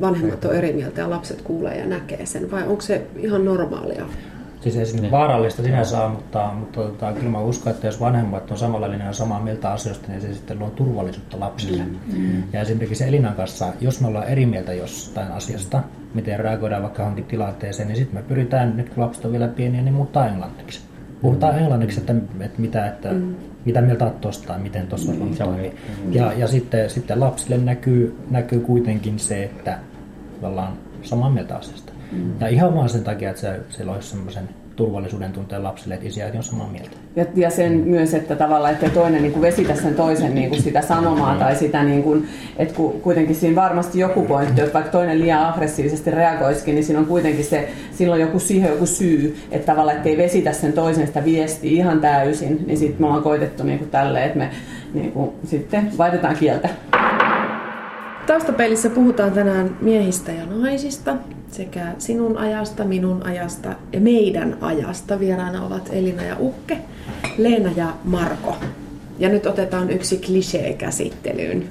vanhemmat 0.00 0.44
on 0.44 0.54
eri 0.54 0.72
mieltä 0.72 1.00
ja 1.00 1.10
lapset 1.10 1.42
kuulee 1.42 1.78
ja 1.78 1.86
näkee 1.86 2.26
sen, 2.26 2.50
vai 2.50 2.62
onko 2.62 2.80
se 2.80 3.06
ihan 3.16 3.44
normaalia? 3.44 4.06
Siis 4.60 4.76
ei 4.76 4.86
se 4.86 5.10
vaarallista 5.10 5.62
sinänsä 5.62 6.08
mutta, 6.08 6.50
mutta 6.58 6.80
tota, 6.80 7.12
kyllä 7.12 7.28
mä 7.28 7.40
uskon, 7.40 7.72
että 7.72 7.86
jos 7.86 8.00
vanhemmat 8.00 8.50
on 8.50 8.56
samalla 8.58 8.90
linjalla 8.90 9.12
samaa 9.12 9.40
mieltä 9.40 9.72
asioista, 9.72 10.08
niin 10.08 10.20
se 10.20 10.34
sitten 10.34 10.58
luo 10.58 10.70
turvallisuutta 10.70 11.40
lapsille. 11.40 11.82
Mm. 11.82 12.42
Ja 12.52 12.60
esimerkiksi 12.60 13.04
Elinan 13.04 13.34
kanssa, 13.34 13.72
jos 13.80 14.00
me 14.00 14.06
ollaan 14.06 14.28
eri 14.28 14.46
mieltä 14.46 14.72
jostain 14.72 15.32
asiasta, 15.32 15.82
miten 16.14 16.38
reagoidaan 16.38 16.82
vaikka 16.82 17.02
johonkin 17.02 17.24
tilanteeseen, 17.24 17.88
niin 17.88 17.96
sitten 17.96 18.20
me 18.20 18.28
pyritään, 18.28 18.76
nyt 18.76 18.88
kun 18.88 19.04
lapset 19.04 19.24
on 19.24 19.32
vielä 19.32 19.48
pieniä, 19.48 19.82
niin 19.82 19.94
muuttaa 19.94 20.28
englanniksi. 20.28 20.80
Puhutaan 21.22 21.54
mm. 21.54 21.60
englanniksi, 21.60 22.00
että, 22.00 22.14
että, 22.40 22.60
mitä, 22.60 22.86
että 22.86 23.12
mm. 23.12 23.34
mitä 23.64 23.80
mieltä 23.80 24.04
olet 24.04 24.20
tuosta 24.20 24.46
tai 24.46 24.58
miten 24.58 24.86
tuossa 24.86 25.12
mm. 25.12 25.34
toimii. 25.36 25.72
Ja, 26.10 26.32
ja 26.32 26.48
sitten, 26.48 26.90
sitten 26.90 27.20
lapsille 27.20 27.58
näkyy, 27.58 28.18
näkyy 28.30 28.60
kuitenkin 28.60 29.18
se, 29.18 29.44
että 29.44 29.78
ollaan 30.42 30.72
samaa 31.02 31.30
mieltä 31.30 31.56
asiasta. 31.56 31.92
Mm. 32.12 32.32
Ja 32.40 32.48
ihan 32.48 32.74
vaan 32.74 32.88
sen 32.88 33.04
takia, 33.04 33.30
että 33.30 33.40
se, 33.40 33.60
se 33.68 33.84
loisi 33.84 34.08
semmoisen 34.08 34.48
turvallisuuden 34.76 35.32
tunteen 35.32 35.62
lapsille, 35.62 35.94
että 35.94 36.06
isi 36.06 36.22
on 36.22 36.42
samaa 36.42 36.68
mieltä. 36.68 36.90
Ja, 37.16 37.26
ja 37.34 37.50
sen 37.50 37.72
myös, 37.72 38.14
että 38.14 38.36
tavallaan, 38.36 38.72
että 38.72 38.88
toinen 38.88 39.22
niin 39.22 39.32
kuin 39.32 39.42
vesitä 39.42 39.74
sen 39.74 39.94
toisen 39.94 40.34
niin 40.34 40.48
kuin 40.48 40.62
sitä 40.62 40.82
sanomaa 40.82 41.32
mm. 41.32 41.38
tai 41.38 41.56
sitä, 41.56 41.84
niin 41.84 42.02
kuin, 42.02 42.28
että 42.56 42.74
kuitenkin 43.02 43.34
siinä 43.36 43.56
varmasti 43.56 43.98
joku 43.98 44.22
pointti, 44.22 44.60
että 44.60 44.74
vaikka 44.74 44.90
toinen 44.90 45.20
liian 45.20 45.46
aggressiivisesti 45.46 46.10
reagoisikin, 46.10 46.74
niin 46.74 46.84
siinä 46.84 47.00
on 47.00 47.06
kuitenkin 47.06 47.44
se, 47.44 47.68
silloin 47.92 48.20
joku 48.20 48.38
siihen 48.38 48.70
joku 48.70 48.86
syy, 48.86 49.36
että 49.50 49.72
tavallaan, 49.72 49.96
että 49.96 50.08
ei 50.08 50.16
vesitä 50.16 50.52
sen 50.52 50.72
toisen 50.72 51.06
sitä 51.06 51.24
viestiä 51.24 51.70
ihan 51.70 52.00
täysin, 52.00 52.64
niin 52.66 52.78
sitten 52.78 53.00
me 53.00 53.06
ollaan 53.06 53.22
koitettu 53.22 53.62
niin 53.62 53.78
kuin 53.78 53.90
tälleen, 53.90 54.26
että 54.26 54.38
me 54.38 54.50
niin 54.94 55.12
kuin, 55.12 55.30
sitten 55.44 55.92
vaihdetaan 55.98 56.36
kieltä. 56.36 56.68
Taustapelissä 58.26 58.90
puhutaan 58.90 59.32
tänään 59.32 59.76
miehistä 59.80 60.32
ja 60.32 60.46
naisista 60.46 61.16
sekä 61.54 61.94
sinun 61.98 62.38
ajasta, 62.38 62.84
minun 62.84 63.26
ajasta 63.26 63.74
ja 63.92 64.00
meidän 64.00 64.56
ajasta. 64.60 65.20
Vieraana 65.20 65.66
ovat 65.66 65.88
Elina 65.92 66.22
ja 66.22 66.36
Ukke, 66.40 66.78
Leena 67.38 67.70
ja 67.76 67.88
Marko. 68.04 68.56
Ja 69.18 69.28
nyt 69.28 69.46
otetaan 69.46 69.90
yksi 69.90 70.16
klisee 70.16 70.72
käsittelyyn. 70.72 71.64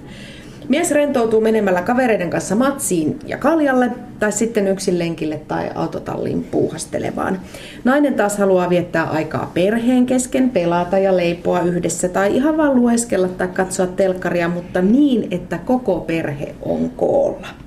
Mies 0.69 0.91
rentoutuu 0.91 1.41
menemällä 1.41 1.81
kavereiden 1.81 2.29
kanssa 2.29 2.55
matsiin 2.55 3.19
ja 3.25 3.37
kaljalle 3.37 3.91
tai 4.19 4.31
sitten 4.31 4.67
yksin 4.67 4.99
lenkille 4.99 5.41
tai 5.47 5.69
autotalliin 5.75 6.43
puuhastelevaan. 6.43 7.39
Nainen 7.83 8.13
taas 8.13 8.37
haluaa 8.37 8.69
viettää 8.69 9.03
aikaa 9.03 9.51
perheen 9.53 10.05
kesken, 10.05 10.49
pelata 10.49 10.97
ja 10.97 11.17
leipoa 11.17 11.61
yhdessä 11.61 12.09
tai 12.09 12.35
ihan 12.35 12.57
vaan 12.57 12.75
lueskella 12.75 13.27
tai 13.27 13.47
katsoa 13.47 13.87
telkkaria, 13.87 14.49
mutta 14.49 14.81
niin, 14.81 15.27
että 15.31 15.57
koko 15.57 15.99
perhe 15.99 16.55
on 16.61 16.89
koolla. 16.89 17.62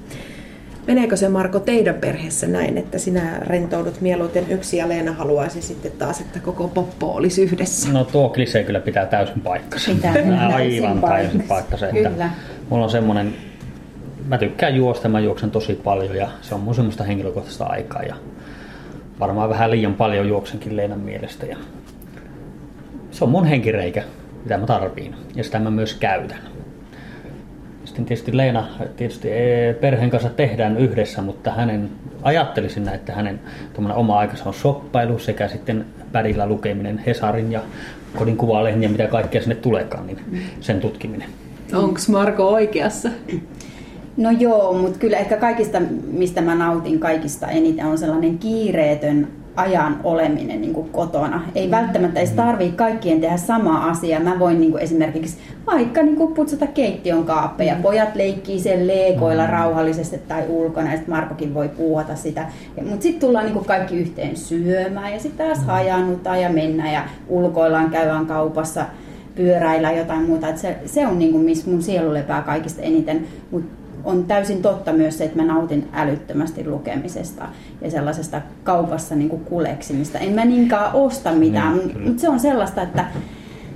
Meneekö 0.86 1.16
se 1.16 1.28
Marko 1.28 1.60
teidän 1.60 1.94
perheessä 1.94 2.46
näin, 2.46 2.78
että 2.78 2.98
sinä 2.98 3.38
rentoudut 3.40 4.00
mieluiten 4.00 4.44
yksi 4.50 4.76
ja 4.76 4.88
Leena 4.88 5.12
haluaisi 5.12 5.62
sitten 5.62 5.92
taas, 5.92 6.20
että 6.20 6.40
koko 6.40 6.68
poppo 6.68 7.14
olisi 7.14 7.42
yhdessä? 7.42 7.92
No 7.92 8.04
tuo 8.04 8.28
klisee 8.28 8.64
kyllä 8.64 8.80
pitää 8.80 9.06
täysin 9.06 9.40
paikkansa. 9.40 9.90
Pitää 9.90 10.14
Aivan 10.54 11.00
täysin 11.00 11.42
paikkansa. 11.42 11.88
Että 11.88 12.10
kyllä. 12.10 12.30
Mulla 12.68 12.84
on 12.84 12.90
semmoinen, 12.90 13.34
mä 14.26 14.38
tykkään 14.38 14.76
juosta, 14.76 15.08
mä 15.08 15.20
juoksen 15.20 15.50
tosi 15.50 15.74
paljon 15.74 16.16
ja 16.16 16.28
se 16.40 16.54
on 16.54 16.60
mun 16.60 16.74
semmoista 16.74 17.04
henkilökohtaista 17.04 17.64
aikaa 17.64 18.02
ja 18.02 18.14
varmaan 19.20 19.50
vähän 19.50 19.70
liian 19.70 19.94
paljon 19.94 20.28
juoksenkin 20.28 20.76
Leenan 20.76 21.00
mielestä 21.00 21.46
ja 21.46 21.56
se 23.10 23.24
on 23.24 23.30
mun 23.30 23.44
henkireikä, 23.44 24.02
mitä 24.42 24.58
mä 24.58 24.66
tarviin 24.66 25.14
ja 25.34 25.44
sitä 25.44 25.58
mä 25.58 25.70
myös 25.70 25.94
käytän. 25.94 26.55
Sitten 27.96 28.08
tietysti 28.08 28.36
Leena, 28.36 28.66
tietysti 28.96 29.32
e, 29.32 29.74
perheen 29.80 30.10
kanssa 30.10 30.28
tehdään 30.28 30.76
yhdessä, 30.76 31.22
mutta 31.22 31.50
hänen, 31.50 31.90
ajattelisin 32.22 32.88
että 32.88 33.12
hänen 33.12 33.40
oma 33.94 34.18
aikansa 34.18 34.44
on 34.46 34.54
soppailu 34.54 35.18
sekä 35.18 35.48
sitten 35.48 35.84
pärillä 36.12 36.46
lukeminen, 36.46 36.98
Hesarin 36.98 37.52
ja 37.52 37.60
kodin 38.16 38.36
kuvalehden 38.36 38.82
ja 38.82 38.88
mitä 38.88 39.06
kaikkea 39.06 39.40
sinne 39.40 39.54
tuleekaan, 39.54 40.06
niin 40.06 40.18
sen 40.60 40.80
tutkiminen. 40.80 41.28
Onko 41.74 42.00
Marko 42.08 42.48
oikeassa? 42.48 43.08
No 44.16 44.30
joo, 44.30 44.72
mutta 44.72 44.98
kyllä 44.98 45.18
ehkä 45.18 45.36
kaikista, 45.36 45.80
mistä 46.12 46.40
mä 46.40 46.54
nautin 46.54 47.00
kaikista 47.00 47.46
eniten, 47.46 47.86
on 47.86 47.98
sellainen 47.98 48.38
kiireetön 48.38 49.28
ajan 49.56 50.00
oleminen 50.04 50.60
niin 50.60 50.72
kuin 50.72 50.90
kotona. 50.90 51.42
Ei 51.54 51.70
välttämättä 51.70 52.20
edes 52.20 52.30
tarvitse 52.30 52.76
kaikkien 52.76 53.20
tehdä 53.20 53.36
sama 53.36 53.90
asia. 53.90 54.20
Mä 54.20 54.38
voin 54.38 54.60
niin 54.60 54.70
kuin 54.70 54.82
esimerkiksi 54.82 55.38
vaikka 55.66 56.02
niin 56.02 56.16
kuin 56.16 56.34
putsata 56.34 56.66
keittiön 56.66 57.24
kaappeja. 57.24 57.74
Mm. 57.74 57.82
Pojat 57.82 58.16
leikkii 58.16 58.60
sen 58.60 58.86
leekoilla 58.86 59.44
mm. 59.44 59.50
rauhallisesti 59.50 60.18
tai 60.28 60.44
ulkona 60.48 60.90
ja 60.90 60.96
sitten 60.96 61.14
Markokin 61.14 61.54
voi 61.54 61.68
puuata 61.68 62.16
sitä. 62.16 62.46
Mutta 62.88 63.02
sitten 63.02 63.20
tullaan 63.20 63.44
niin 63.44 63.54
kuin 63.54 63.66
kaikki 63.66 63.96
yhteen 63.96 64.36
syömään 64.36 65.12
ja 65.12 65.20
sitten 65.20 65.46
taas 65.46 65.66
hajannutaan 65.66 66.42
ja 66.42 66.50
mennään 66.50 66.92
ja 66.92 67.02
ulkoillaan 67.28 67.90
käydään 67.90 68.26
kaupassa 68.26 68.84
pyöräillä 69.34 69.92
jotain 69.92 70.22
muuta. 70.22 70.48
Et 70.48 70.58
se, 70.58 70.76
se 70.86 71.06
on 71.06 71.18
niin 71.18 71.32
kuin, 71.32 71.44
missä 71.44 71.70
mun 71.70 71.82
sielu 71.82 72.14
lepää 72.14 72.42
kaikista 72.42 72.82
eniten. 72.82 73.26
Mutta 73.50 73.85
on 74.06 74.24
täysin 74.24 74.62
totta 74.62 74.92
myös 74.92 75.18
se, 75.18 75.24
että 75.24 75.42
mä 75.42 75.52
nautin 75.52 75.88
älyttömästi 75.92 76.68
lukemisesta 76.68 77.48
ja 77.80 77.90
sellaisesta 77.90 78.42
kaupassa 78.64 79.14
niin 79.14 79.28
kuin 79.28 79.44
kuleksimista. 79.44 80.18
En 80.18 80.32
mä 80.32 80.44
niinkään 80.44 80.90
osta 80.94 81.32
mitään, 81.32 81.76
niin, 81.76 82.02
mutta 82.02 82.20
se 82.20 82.28
on 82.28 82.40
sellaista, 82.40 82.82
että 82.82 83.04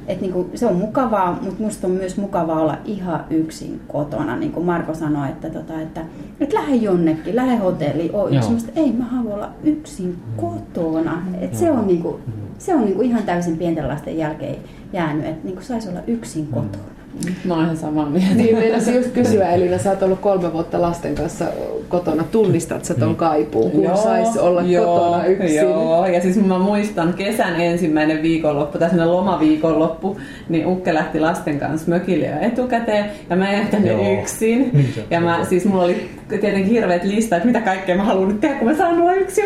että 0.08 0.22
niin 0.22 0.32
kuin, 0.32 0.50
se 0.54 0.66
on 0.66 0.76
mukavaa, 0.76 1.38
mutta 1.42 1.62
musta 1.62 1.86
on 1.86 1.92
myös 1.92 2.16
mukavaa 2.16 2.60
olla 2.60 2.78
ihan 2.84 3.24
yksin 3.30 3.80
kotona. 3.88 4.36
Niin 4.36 4.52
kuin 4.52 4.66
Marko 4.66 4.94
sanoi, 4.94 5.28
että, 5.28 5.50
tota, 5.50 5.80
että, 5.80 6.04
että 6.40 6.56
lähde 6.56 6.74
jonnekin, 6.74 7.36
lähde 7.36 7.56
hotelliin, 7.56 8.14
oo 8.14 8.28
yksin. 8.28 8.52
Mä 8.52 8.60
ei, 8.76 8.92
mä 8.92 9.04
haluan 9.04 9.34
olla 9.34 9.50
yksin 9.64 10.18
kotona. 10.36 11.22
Et 11.40 11.54
se 11.54 11.70
on, 11.70 11.86
niin 11.86 12.02
kuin, 12.02 12.22
se 12.58 12.74
on 12.74 12.84
niin 12.84 12.94
kuin 12.94 13.08
ihan 13.08 13.22
täysin 13.22 13.58
pienten 13.58 13.88
lasten 13.88 14.18
jälkeen 14.18 14.56
jäänyt, 14.92 15.26
että 15.26 15.48
niin 15.48 15.62
saisi 15.62 15.88
olla 15.88 16.00
yksin 16.06 16.46
kotona. 16.46 16.99
Mä 17.44 17.54
oon 17.54 17.64
ihan 17.64 17.76
samaa 17.76 18.06
mieltä. 18.06 18.34
Niin, 18.34 18.56
meinasin 18.56 18.94
just 18.94 19.10
kysyä 19.10 19.50
Elina, 19.50 19.78
sä 19.78 19.90
oot 19.90 20.02
ollut 20.02 20.20
kolme 20.20 20.52
vuotta 20.52 20.80
lasten 20.80 21.14
kanssa 21.14 21.44
kotona. 21.88 22.24
Tunnistat 22.32 22.84
sä 22.84 22.94
ton 22.94 23.08
mm. 23.08 23.16
kaipuun, 23.16 23.70
kun 23.70 23.96
sais 23.96 24.36
olla 24.36 24.62
joo, 24.62 24.98
kotona 24.98 25.24
yksin? 25.24 25.56
Joo, 25.56 26.06
ja 26.06 26.20
siis 26.20 26.36
mä 26.36 26.58
muistan 26.58 27.14
kesän 27.14 27.60
ensimmäinen 27.60 28.22
viikonloppu, 28.22 28.78
tai 28.78 28.90
sellainen 28.90 29.16
lomaviikonloppu, 29.16 30.16
niin 30.48 30.66
Ukke 30.66 30.94
lähti 30.94 31.20
lasten 31.20 31.58
kanssa 31.58 31.90
mökille 31.90 32.26
jo 32.26 32.36
etukäteen, 32.40 33.10
ja 33.30 33.36
mä 33.36 33.52
jäin 33.52 33.68
tänne 33.68 34.20
yksin. 34.20 34.70
Niin 34.72 34.94
ja 35.10 35.20
mä, 35.20 35.44
siis 35.44 35.64
mulla 35.64 35.84
oli 35.84 36.10
tietenkin 36.38 36.70
hirveät 36.70 37.04
listat, 37.04 37.36
että 37.36 37.46
mitä 37.46 37.60
kaikkea 37.60 37.96
mä 37.96 38.04
haluan 38.04 38.28
nyt 38.28 38.40
tehdä, 38.40 38.54
kun 38.54 38.68
mä 38.68 38.76
saan 38.76 39.00
olla 39.00 39.14
yksin 39.14 39.44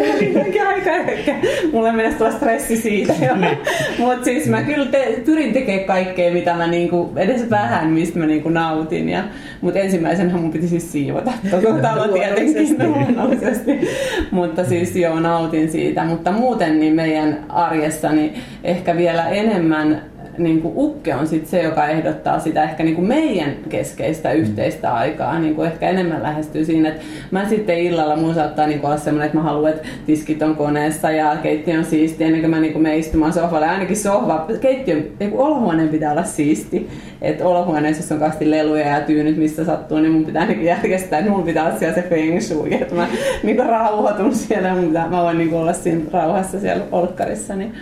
ja 0.55 0.69
aika 0.69 0.91
ehkä. 0.91 1.35
Mulle 1.73 1.93
menee 1.93 2.15
tulla 2.15 2.31
stressi 2.31 2.77
siitä. 2.77 3.13
Niin. 3.21 3.59
Mutta 3.99 4.25
siis 4.25 4.49
mä 4.49 4.63
kyllä 4.63 4.87
te, 4.87 5.23
pyrin 5.25 5.53
tekemään 5.53 5.87
kaikkea, 5.87 6.33
mitä 6.33 6.55
mä 6.55 6.67
niinku, 6.67 7.13
edes 7.17 7.51
vähän, 7.51 7.91
mistä 7.91 8.19
mä 8.19 8.27
niinku 8.27 8.49
nautin. 8.49 9.09
Ja, 9.09 9.25
mutta 9.61 9.81
ensimmäisenä 9.81 10.37
mun 10.37 10.53
piti 10.53 10.69
siis 10.69 10.93
siivota 10.93 11.33
koko 11.51 11.73
talo 11.73 12.09
tietenkin 12.09 12.77
luonnollisesti. 12.79 13.89
mutta 14.31 14.65
siis 14.65 14.97
joo, 14.97 15.21
nautin 15.21 15.71
siitä. 15.71 16.05
Mutta 16.05 16.33
muuten 16.33 16.81
niin 16.81 16.95
meidän 16.95 17.45
arjessa 17.49 18.13
niin 18.13 18.35
ehkä 18.65 18.97
vielä 18.97 19.29
enemmän 19.29 20.14
niin 20.39 20.63
kuin 20.63 20.75
Ukke 20.77 21.15
on 21.15 21.27
sit 21.27 21.47
se, 21.47 21.63
joka 21.63 21.89
ehdottaa 21.89 22.39
sitä 22.39 22.63
ehkä 22.63 22.83
niin 22.83 22.95
kuin 22.95 23.07
meidän 23.07 23.55
keskeistä 23.69 24.33
yhteistä 24.33 24.89
mm. 24.89 24.95
aikaa. 24.95 25.39
Niin 25.39 25.55
kuin 25.55 25.67
ehkä 25.67 25.89
enemmän 25.89 26.23
lähestyy 26.23 26.65
siinä, 26.65 26.89
että 26.89 27.03
mä 27.31 27.49
sitten 27.49 27.79
illalla 27.79 28.17
mun 28.17 28.35
saattaa 28.35 28.67
niin 28.67 28.81
kuin 28.81 28.91
olla 28.91 29.01
semmoinen, 29.01 29.27
että 29.27 29.39
mä 29.39 29.45
haluan, 29.45 29.71
että 29.71 29.89
tiskit 30.07 30.43
on 30.43 30.57
koneessa 30.57 31.11
ja 31.11 31.37
keittiö 31.43 31.79
on 31.79 31.85
siisti 31.85 32.25
ennen 32.25 32.41
kuin 32.41 32.51
mä 32.51 32.61
niin 32.61 32.73
kuin 32.73 32.83
menen 32.83 32.99
istumaan 32.99 33.33
sohvalle. 33.33 33.69
Ainakin 33.69 33.97
sohva, 33.97 34.47
keittiö, 34.61 34.95
niin 35.21 35.31
kuin 35.31 35.41
olohuoneen 35.41 35.89
pitää 35.89 36.13
olla 36.13 36.25
siisti. 36.25 36.89
Että 37.23 37.45
olohuoneessa, 37.45 38.03
jos 38.03 38.13
on 38.13 38.19
kasti 38.19 38.51
leluja 38.51 38.87
ja 38.87 39.01
tyynyt, 39.01 39.37
mistä 39.37 39.65
sattuu, 39.65 39.99
niin 39.99 40.13
mun 40.13 40.25
pitää 40.25 40.43
ainakin 40.43 40.65
järjestää, 40.65 41.19
että 41.19 41.31
mun 41.31 41.43
pitää 41.43 41.67
olla 41.67 41.79
siellä 41.79 41.95
se 41.95 42.03
feng 42.03 42.41
shui, 42.41 42.75
että 42.75 42.95
mä 42.95 43.09
niin 43.43 43.57
kuin 43.57 43.69
rauhoitun 43.69 44.35
siellä 44.35 44.69
ja 44.69 44.75
mun 44.75 44.87
pitää, 44.87 45.09
mä 45.09 45.23
voin 45.23 45.39
niin 45.39 45.51
kuin 45.51 45.61
olla 45.61 45.73
siinä 45.73 46.01
rauhassa 46.13 46.61
siellä 46.61 46.85
olkkarissa. 46.93 47.57
Niin 47.57 47.75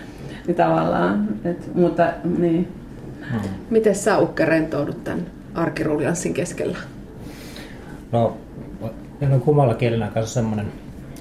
niin 0.47 0.55
tavallaan, 0.55 1.29
et, 1.45 1.75
mutta 1.75 2.13
niin. 2.39 2.73
Hmm. 3.33 3.41
Miten 3.71 3.95
sä 3.95 4.19
Ukke 4.19 4.45
rentoudut 4.45 5.05
tämän 5.05 5.27
arkiruljanssin 5.55 6.35
keskellä? 6.35 6.79
No, 8.13 8.37
meillä 9.21 9.35
on 9.35 9.43
kummalla 9.43 9.75
kielellä 9.75 10.09
kanssa 10.09 10.35
semmoinen, 10.35 10.67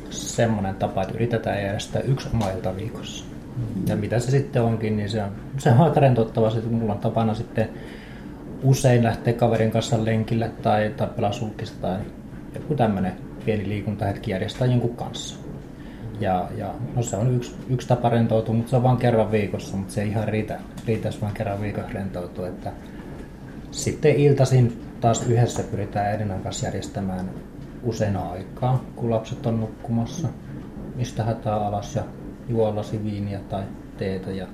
semmoinen 0.09 0.75
tapa, 0.75 1.01
että 1.01 1.13
yritetään 1.13 1.63
järjestää 1.63 2.01
yksi 2.01 2.29
oma 2.33 2.49
ilta 2.49 2.75
viikossa. 2.75 3.25
Hmm. 3.55 3.87
Ja 3.87 3.95
mitä 3.95 4.19
se 4.19 4.31
sitten 4.31 4.61
onkin, 4.61 4.97
niin 4.97 5.09
se 5.09 5.23
on, 5.23 5.31
se 5.57 5.71
on 5.71 5.77
aika 5.77 5.99
rentouttavaa. 5.99 6.49
Sitten 6.49 6.73
mulla 6.73 6.93
on 6.93 6.99
tapana 6.99 7.33
sitten 7.33 7.69
usein 8.63 9.03
lähteä 9.03 9.33
kaverin 9.33 9.71
kanssa 9.71 10.05
lenkille 10.05 10.51
tai, 10.61 10.93
tai 10.97 11.07
pelaa 11.15 11.31
sulkista 11.31 11.81
tai 11.81 11.99
joku 12.55 12.75
tämmöinen 12.75 13.13
pieni 13.45 13.69
liikuntahetki 13.69 14.31
järjestää 14.31 14.67
jonkun 14.67 14.95
kanssa. 14.95 15.40
Ja, 16.21 16.49
ja 16.57 16.73
no 16.95 17.03
se 17.03 17.15
on 17.15 17.35
yksi, 17.35 17.55
yksi 17.69 17.87
tapa 17.87 18.09
rentoutua, 18.09 18.55
mutta 18.55 18.69
se 18.69 18.75
on 18.75 18.83
vain 18.83 18.97
kerran 18.97 19.31
viikossa, 19.31 19.77
mutta 19.77 19.93
se 19.93 20.01
ei 20.01 20.09
ihan 20.09 20.27
riitä, 20.27 20.59
riitäisi 20.87 21.21
vain 21.21 21.33
kerran 21.33 21.61
viikossa 21.61 21.93
rentoutua. 21.93 22.47
Että 22.47 22.71
sitten 23.71 24.15
iltaisin 24.15 24.81
taas 25.01 25.27
yhdessä 25.27 25.63
pyritään 25.63 26.15
Edinan 26.15 26.41
kanssa 26.41 26.65
järjestämään 26.65 27.29
useina 27.83 28.19
aikaa, 28.19 28.83
kun 28.95 29.09
lapset 29.09 29.45
on 29.45 29.59
nukkumassa. 29.59 30.27
Mistä 30.95 31.23
hätää 31.23 31.55
alas 31.55 31.95
ja 31.95 32.03
juolasi 32.49 33.03
viiniä 33.03 33.39
tai 33.49 33.63
teetä 33.97 34.31
ja 34.31 34.47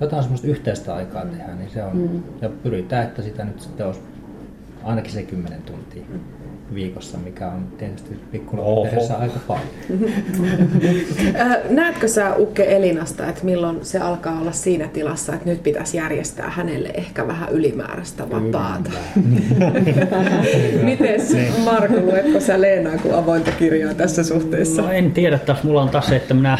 jotain 0.00 0.22
semmoista 0.22 0.46
yhteistä 0.46 0.94
aikaa 0.94 1.24
tehdään, 1.24 1.58
niin 1.58 1.70
se 1.70 1.84
on. 1.84 1.96
Mm. 1.96 2.22
Ja 2.42 2.48
pyritään, 2.48 3.04
että 3.04 3.22
sitä 3.22 3.44
nyt 3.44 3.60
sitten 3.60 3.86
olisi 3.86 4.00
ainakin 4.84 5.12
se 5.12 5.22
10 5.22 5.62
tuntia 5.62 6.04
viikossa, 6.74 7.18
mikä 7.18 7.48
on 7.48 7.66
tietysti 7.78 8.18
pikkulapperheessä 8.32 9.16
aika 9.16 9.40
paljon. 9.46 9.66
Näetkö 11.70 12.08
sä 12.08 12.36
Ukke 12.36 12.76
Elinasta, 12.76 13.28
että 13.28 13.44
milloin 13.44 13.84
se 13.84 13.98
alkaa 13.98 14.40
olla 14.40 14.52
siinä 14.52 14.88
tilassa, 14.88 15.34
että 15.34 15.50
nyt 15.50 15.62
pitäisi 15.62 15.96
järjestää 15.96 16.50
hänelle 16.50 16.90
ehkä 16.94 17.26
vähän 17.26 17.48
ylimääräistä 17.52 18.30
vapaata? 18.30 18.90
Miten 20.84 21.20
Marko, 21.64 22.00
luetko 22.00 22.40
sä 22.40 22.60
Leenaa 22.60 22.98
kuin 22.98 23.14
avointa 23.14 23.50
kirjaa 23.52 23.94
tässä 23.94 24.24
suhteessa? 24.24 24.82
No 24.82 24.90
en 24.92 25.12
tiedä, 25.12 25.38
taas 25.38 25.62
mulla 25.62 25.82
on 25.82 25.88
taas 25.88 26.06
se, 26.06 26.16
että 26.16 26.34
minä 26.34 26.58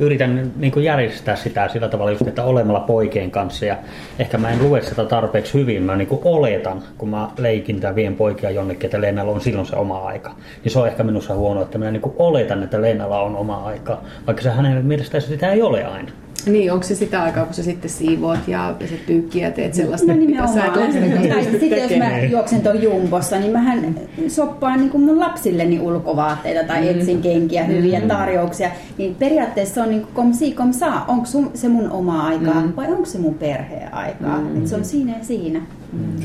yritän 0.00 0.52
niin 0.56 0.72
kuin 0.72 0.84
järjestää 0.84 1.36
sitä 1.36 1.68
sillä 1.68 1.88
tavalla 1.88 2.10
just, 2.10 2.26
että 2.26 2.44
olemalla 2.44 2.80
poikien 2.80 3.30
kanssa 3.30 3.64
ja 3.64 3.76
ehkä 4.18 4.38
mä 4.38 4.50
en 4.50 4.62
lue 4.62 4.82
sitä 4.82 5.04
tarpeeksi 5.04 5.54
hyvin, 5.54 5.82
mä 5.82 5.96
niin 5.96 6.08
kuin 6.08 6.20
oletan, 6.24 6.82
kun 6.98 7.08
mä 7.08 7.28
leikin 7.38 7.80
tai 7.80 7.94
vien 7.94 8.16
poikia 8.16 8.50
jonnekin, 8.50 8.84
että 8.86 9.00
Leenalla 9.00 9.32
on 9.32 9.40
silloin 9.40 9.66
se 9.66 9.76
oma 9.76 9.98
aika. 9.98 10.34
Niin 10.64 10.72
se 10.72 10.78
on 10.78 10.88
ehkä 10.88 11.02
minussa 11.02 11.34
huono, 11.34 11.62
että 11.62 11.78
mä 11.78 11.90
niin 11.90 12.02
kuin 12.02 12.14
oletan, 12.18 12.62
että 12.62 12.82
Leenalla 12.82 13.20
on 13.20 13.36
oma 13.36 13.64
aika, 13.64 13.98
vaikka 14.26 14.42
se 14.42 14.50
hänen 14.50 14.86
mielestään 14.86 15.22
sitä 15.22 15.52
ei 15.52 15.62
ole 15.62 15.84
aina. 15.84 16.10
Niin, 16.46 16.72
onko 16.72 16.82
se 16.82 16.94
sitä 16.94 17.22
aikaa, 17.22 17.44
kun 17.44 17.54
sä 17.54 17.62
sitten 17.62 17.90
siivoat 17.90 18.48
ja 18.48 18.74
se 18.80 19.00
pyykkiä 19.06 19.46
ja 19.46 19.52
teet 19.52 19.74
sellaista, 19.74 20.12
no, 20.12 20.18
mitä 20.18 20.46
sä 20.46 20.66
et 20.66 21.28
Tai 21.28 21.44
sitten 21.44 21.82
jos 21.82 21.98
mä 21.98 22.20
juoksen 22.20 22.62
tuon 22.62 22.82
jumbossa, 22.82 23.38
niin 23.38 23.52
mähän 23.52 23.96
soppaan 24.28 24.78
niin 24.78 24.90
kuin 24.90 25.04
mun 25.04 25.20
lapsilleni 25.20 25.80
ulkovaatteita 25.80 26.66
tai 26.66 26.82
mm. 26.82 26.90
etsin 26.90 27.22
kenkiä, 27.22 27.64
hyviä 27.64 28.00
mm. 28.00 28.08
tarjouksia. 28.08 28.70
Niin 28.98 29.14
periaatteessa 29.14 29.74
se 29.74 29.80
on 29.80 29.90
niin 29.90 30.02
kuin 30.02 30.14
kom 30.14 30.32
si 30.32 30.52
kom 30.52 30.72
saa. 30.72 31.04
Onko 31.08 31.26
se 31.54 31.68
mun 31.68 31.90
oma 31.90 32.26
aikaa 32.26 32.60
mm. 32.60 32.72
vai 32.76 32.92
onko 32.92 33.04
se 33.04 33.18
mun 33.18 33.34
perheen 33.34 33.94
aikaa? 33.94 34.38
Mm. 34.38 34.66
se 34.66 34.76
on 34.76 34.84
siinä 34.84 35.12
ja 35.18 35.24
siinä. 35.24 35.60
Mm 35.92 36.16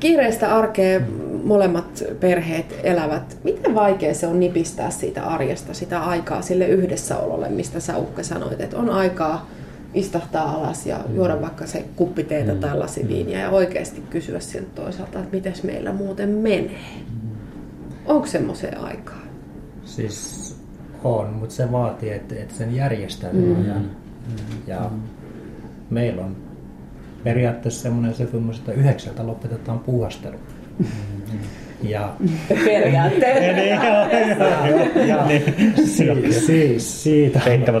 kiireistä 0.00 0.56
arkea 0.56 1.00
molemmat 1.44 2.04
perheet 2.20 2.80
elävät. 2.82 3.36
Miten 3.44 3.74
vaikea 3.74 4.14
se 4.14 4.26
on 4.26 4.40
nipistää 4.40 4.90
siitä 4.90 5.22
arjesta, 5.22 5.74
sitä 5.74 6.00
aikaa 6.00 6.42
sille 6.42 6.66
yhdessäololle, 6.66 7.48
mistä 7.48 7.80
sä 7.80 7.98
Ukka 7.98 8.22
sanoit, 8.22 8.60
että 8.60 8.78
on 8.78 8.90
aikaa 8.90 9.50
istahtaa 9.94 10.50
alas 10.50 10.86
ja 10.86 11.00
juoda 11.14 11.40
vaikka 11.40 11.66
se 11.66 11.84
kuppiteetä 11.96 12.54
mm. 12.54 12.60
tai 12.60 12.78
lasiviiniä 12.78 13.40
ja 13.40 13.50
oikeasti 13.50 14.02
kysyä 14.10 14.40
sieltä 14.40 14.68
toisaalta, 14.74 15.18
että 15.18 15.36
miten 15.36 15.54
meillä 15.62 15.92
muuten 15.92 16.28
menee. 16.28 16.80
Onko 18.06 18.26
semmoiseen 18.26 18.78
aikaa? 18.78 19.22
Siis 19.84 20.46
on, 21.04 21.32
mutta 21.32 21.54
se 21.54 21.72
vaatii, 21.72 22.10
että, 22.10 22.34
että 22.34 22.54
sen 22.54 22.74
järjestää 22.74 23.32
mm. 23.32 23.66
Ja 24.66 24.90
meillä 25.90 26.24
on 26.24 26.36
periaatteessa 27.26 27.82
semmoinen 27.82 28.14
sopimus, 28.14 28.58
että 28.58 28.72
yhdeksältä 28.72 29.26
lopetetaan 29.26 29.78
puuhastelu. 29.78 30.36
Ja, 31.82 32.14
Periaatteessa. 32.48 34.44
ja, 35.10 35.26
siis, 35.84 36.46
siis 36.46 37.02
siitä, 37.02 37.40
siitä 37.40 37.72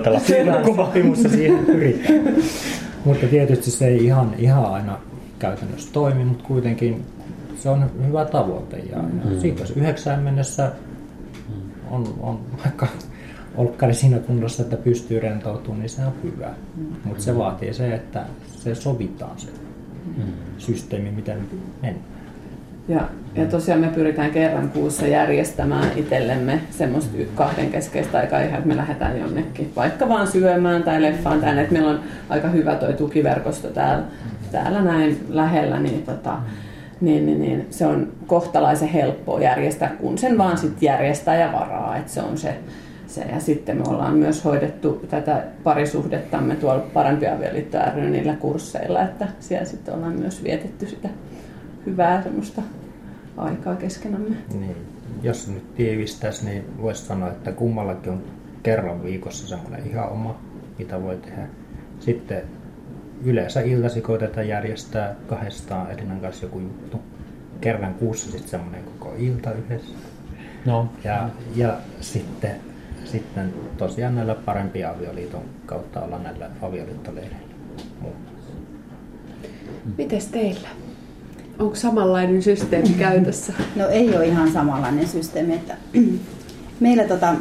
sopimus 0.76 1.22
siihen 1.22 1.66
pyritään. 1.66 2.34
Mutta 3.04 3.26
tietysti 3.26 3.70
se 3.70 3.86
ei 3.86 4.04
ihan, 4.04 4.34
ihan 4.38 4.66
aina 4.66 4.98
käytännössä 5.38 5.92
toimi, 5.92 6.24
mutta 6.24 6.44
kuitenkin 6.44 7.04
se 7.56 7.68
on 7.68 7.90
hyvä 8.06 8.24
tavoite. 8.24 8.76
Ja, 8.76 8.96
ja 8.96 9.30
mm. 9.30 9.40
siitä 9.40 9.60
jos 9.60 9.70
yhdeksään 9.70 10.22
mennessä 10.22 10.72
on, 11.90 12.14
on 12.20 12.40
vaikka 12.64 12.86
olkkari 13.56 13.94
siinä 13.94 14.18
kunnossa, 14.18 14.62
että 14.62 14.76
pystyy 14.76 15.20
rentoutumaan, 15.20 15.80
niin 15.80 15.90
se 15.90 16.02
on 16.06 16.12
hyvä. 16.22 16.50
Mm. 16.76 16.86
Mutta 17.04 17.22
se 17.22 17.38
vaatii 17.38 17.74
se, 17.74 17.94
että 17.94 18.24
se 18.56 18.74
sovitaan 18.74 19.38
se 19.38 19.48
mm. 20.16 20.32
systeemi, 20.58 21.10
miten 21.10 21.38
mennään. 21.82 22.16
Ja, 22.88 23.00
ja 23.34 23.46
tosiaan 23.46 23.80
me 23.80 23.88
pyritään 23.88 24.30
kerran 24.30 24.70
kuussa 24.70 25.06
järjestämään 25.06 25.90
itsellemme 25.96 26.60
semmoista 26.70 27.16
kahden 27.34 27.70
keskeistä 27.70 28.18
aikaa, 28.18 28.40
ihan, 28.40 28.54
että 28.54 28.68
me 28.68 28.76
lähdetään 28.76 29.18
jonnekin 29.18 29.72
vaikka 29.76 30.08
vaan 30.08 30.26
syömään 30.26 30.82
tai 30.82 31.02
leffaan 31.02 31.40
tänne. 31.40 31.62
Että 31.62 31.72
meillä 31.72 31.90
on 31.90 32.00
aika 32.28 32.48
hyvä 32.48 32.74
toi 32.74 32.92
tukiverkosto 32.92 33.68
täällä, 33.68 34.04
täällä 34.52 34.82
näin 34.82 35.26
lähellä, 35.28 35.80
niin, 35.80 36.02
tota, 36.02 36.38
niin, 37.00 37.26
niin, 37.26 37.40
niin 37.40 37.66
se 37.70 37.86
on 37.86 38.12
kohtalaisen 38.26 38.88
helppoa 38.88 39.40
järjestää, 39.40 39.88
kun 39.88 40.18
sen 40.18 40.38
vaan 40.38 40.58
sitten 40.58 40.86
järjestää 40.86 41.36
ja 41.36 41.52
varaa. 41.52 41.96
Että 41.96 42.12
se 42.12 42.22
on 42.22 42.38
se, 42.38 42.58
se. 43.16 43.24
Ja 43.24 43.40
sitten 43.40 43.76
me 43.76 43.82
ollaan 43.86 44.16
myös 44.16 44.44
hoidettu 44.44 45.06
tätä 45.10 45.44
parisuhdettamme 45.64 46.56
tuolla 46.56 46.86
parempia 46.94 47.34
avioliitto 47.34 47.78
niillä 48.10 48.34
kursseilla, 48.36 49.02
että 49.02 49.28
siellä 49.40 49.64
sitten 49.64 49.94
ollaan 49.94 50.18
myös 50.18 50.44
vietetty 50.44 50.86
sitä 50.86 51.08
hyvää 51.86 52.22
semmoista 52.22 52.62
aikaa 53.36 53.76
keskenämme. 53.76 54.36
Niin. 54.60 54.76
Jos 55.22 55.48
nyt 55.48 55.74
tiivistäisi, 55.74 56.44
niin 56.44 56.64
voisi 56.82 57.02
sanoa, 57.04 57.28
että 57.28 57.52
kummallakin 57.52 58.12
on 58.12 58.22
kerran 58.62 59.04
viikossa 59.04 59.48
semmoinen 59.48 59.90
ihan 59.90 60.08
oma, 60.08 60.38
mitä 60.78 61.02
voi 61.02 61.16
tehdä. 61.16 61.48
Sitten 62.00 62.42
yleensä 63.24 63.60
iltasi 63.60 64.00
koitetaan 64.00 64.48
järjestää 64.48 65.14
kahdestaan 65.26 65.90
Elinan 65.90 66.20
kanssa 66.20 66.46
joku 66.46 66.60
juttu. 66.60 67.00
Kerran 67.60 67.94
kuussa 67.94 68.30
sitten 68.30 68.48
semmoinen 68.48 68.84
koko 68.84 69.14
ilta 69.18 69.52
yhdessä. 69.52 69.94
No. 70.66 70.88
Ja, 71.04 71.28
ja 71.56 71.78
sitten 72.00 72.56
sitten 73.06 73.54
tosiaan 73.76 74.14
näillä 74.14 74.34
parempia 74.34 74.90
avioliiton 74.90 75.42
kautta 75.66 76.00
olla 76.00 76.18
näillä 76.18 76.50
avioliittoleireillä 76.62 77.46
Mites 79.98 80.26
teillä? 80.26 80.68
Onko 81.58 81.74
samanlainen 81.74 82.42
systeemi 82.42 82.88
käytössä? 82.98 83.52
No 83.76 83.88
ei 83.88 84.16
ole 84.16 84.26
ihan 84.26 84.52
samanlainen 84.52 85.08
systeemi. 85.08 85.54
Että 85.54 85.74
meillä 86.80 87.04
tota, 87.04 87.34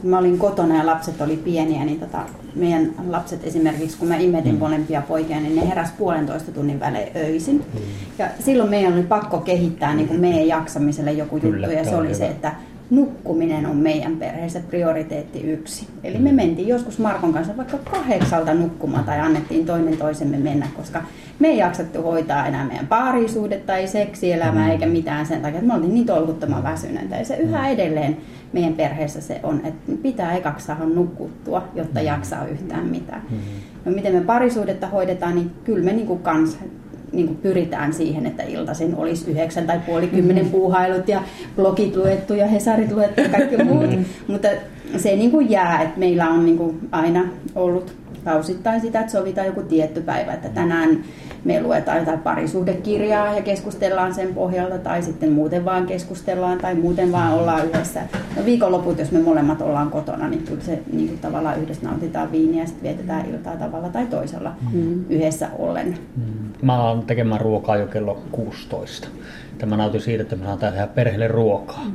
kun 0.00 0.10
mä 0.10 0.18
olin 0.18 0.38
kotona 0.38 0.76
ja 0.76 0.86
lapset 0.86 1.20
oli 1.20 1.36
pieniä, 1.36 1.84
niin 1.84 2.00
tota, 2.00 2.18
meidän 2.54 2.94
lapset 3.08 3.44
esimerkiksi, 3.44 3.98
kun 3.98 4.08
mä 4.08 4.16
imetin 4.16 4.52
mm. 4.52 4.58
molempia 4.58 5.02
poikia, 5.02 5.40
niin 5.40 5.56
ne 5.56 5.68
heräs 5.68 5.90
puolentoista 5.98 6.52
tunnin 6.52 6.80
välein 6.80 7.08
öisin. 7.16 7.56
Mm. 7.56 7.80
Ja 8.18 8.28
silloin 8.40 8.70
meidän 8.70 8.92
oli 8.92 9.02
pakko 9.02 9.38
kehittää 9.38 9.94
niin 9.94 10.08
kuin 10.08 10.20
meidän 10.20 10.48
jaksamiselle 10.48 11.12
joku 11.12 11.36
juttu, 11.36 11.50
Kyllä, 11.50 11.66
ja 11.66 11.84
se 11.84 11.96
oli 11.96 12.14
se, 12.14 12.26
että 12.26 12.52
nukkuminen 12.90 13.66
on 13.66 13.76
meidän 13.76 14.16
perheessä 14.16 14.60
prioriteetti 14.60 15.40
yksi. 15.40 15.86
Eli 16.04 16.18
me 16.18 16.32
mentiin 16.32 16.68
joskus 16.68 16.98
Markon 16.98 17.32
kanssa 17.32 17.56
vaikka 17.56 17.78
kahdeksalta 17.78 18.54
nukkumaan 18.54 19.04
tai 19.04 19.20
annettiin 19.20 19.66
toinen 19.66 19.96
toisemme 19.96 20.36
mennä, 20.36 20.66
koska 20.76 21.02
me 21.38 21.48
ei 21.48 21.58
jaksettu 21.58 22.02
hoitaa 22.02 22.46
enää 22.46 22.66
meidän 22.66 22.86
parisuudetta 22.86 23.66
tai 23.66 23.86
seksielämää 23.86 24.72
eikä 24.72 24.86
mitään 24.86 25.26
sen 25.26 25.42
takia, 25.42 25.58
että 25.58 25.66
me 25.68 25.74
oltiin 25.74 25.94
niin 25.94 26.06
tolkuttoman 26.06 26.62
väsyneitä. 26.62 27.16
Ja 27.16 27.24
se 27.24 27.36
yhä 27.36 27.68
edelleen 27.68 28.16
meidän 28.52 28.72
perheessä 28.72 29.20
se 29.20 29.40
on, 29.42 29.60
että 29.64 29.92
pitää 30.02 30.36
ekaksi 30.36 30.66
saada 30.66 30.84
nukkuttua, 30.84 31.64
jotta 31.74 32.00
jaksaa 32.00 32.46
yhtään 32.46 32.86
mitään. 32.86 33.22
No 33.84 33.92
miten 33.92 34.14
me 34.14 34.20
parisuudetta 34.20 34.86
hoidetaan, 34.86 35.34
niin 35.34 35.50
kyllä 35.64 35.84
me 35.84 35.92
niin 35.92 36.06
kuin 36.06 36.22
kans 36.22 36.58
niin 37.12 37.26
kuin 37.26 37.38
pyritään 37.38 37.92
siihen, 37.92 38.26
että 38.26 38.42
iltaisin 38.42 38.94
olisi 38.96 39.30
yhdeksän 39.30 39.66
tai 39.66 39.80
puoli 39.86 40.06
kymmenen 40.06 40.50
puuhailut 40.50 41.08
ja 41.08 41.22
blogit 41.56 41.96
luettu 41.96 42.34
ja 42.34 42.46
hesarit 42.46 42.92
luettu 42.92 43.20
ja 43.20 43.28
kaikki 43.28 43.64
muut. 43.64 43.90
Mutta 44.26 44.48
se 44.96 45.16
niin 45.16 45.30
kuin 45.30 45.50
jää, 45.50 45.82
että 45.82 45.98
meillä 45.98 46.28
on 46.28 46.44
niin 46.44 46.58
kuin 46.58 46.88
aina 46.92 47.24
ollut 47.54 47.94
kausittain 48.26 48.80
sitä, 48.80 49.00
että 49.00 49.12
sovitaan 49.12 49.46
joku 49.46 49.62
tietty 49.62 50.00
päivä, 50.00 50.32
että 50.32 50.48
tänään 50.48 51.04
me 51.44 51.62
luetaan 51.62 51.98
jotain 51.98 52.18
parisuhdekirjaa 52.18 53.34
ja 53.34 53.42
keskustellaan 53.42 54.14
sen 54.14 54.34
pohjalta 54.34 54.78
tai 54.78 55.02
sitten 55.02 55.32
muuten 55.32 55.64
vaan 55.64 55.86
keskustellaan 55.86 56.58
tai 56.58 56.74
muuten 56.74 57.12
vaan 57.12 57.32
ollaan 57.32 57.66
yhdessä. 57.66 58.00
No 58.36 58.44
viikonloput, 58.44 58.98
jos 58.98 59.12
me 59.12 59.18
molemmat 59.18 59.62
ollaan 59.62 59.90
kotona, 59.90 60.28
niin 60.28 60.42
kyllä 60.42 60.62
se 60.62 60.82
niin 60.92 61.08
kuin 61.08 61.18
tavallaan 61.18 61.60
yhdessä 61.60 61.86
nautitaan 61.86 62.32
viiniä 62.32 62.62
ja 62.62 62.66
sitten 62.66 62.82
vietetään 62.82 63.26
iltaa 63.26 63.56
tavalla 63.56 63.88
tai 63.88 64.06
toisella 64.06 64.52
mm. 64.72 65.04
yhdessä 65.10 65.48
ollen. 65.58 65.98
Mm. 66.16 66.52
Mä 66.62 66.74
alan 66.74 67.02
tekemään 67.02 67.40
ruokaa 67.40 67.76
jo 67.76 67.86
kello 67.86 68.22
16. 68.32 69.08
Tämä 69.58 69.76
nautin 69.76 70.00
siitä, 70.00 70.22
että 70.22 70.36
me 70.36 70.44
saataan 70.44 70.72
tehdä 70.72 70.86
perheelle 70.86 71.28
ruokaa. 71.28 71.84
Mm. 71.84 71.92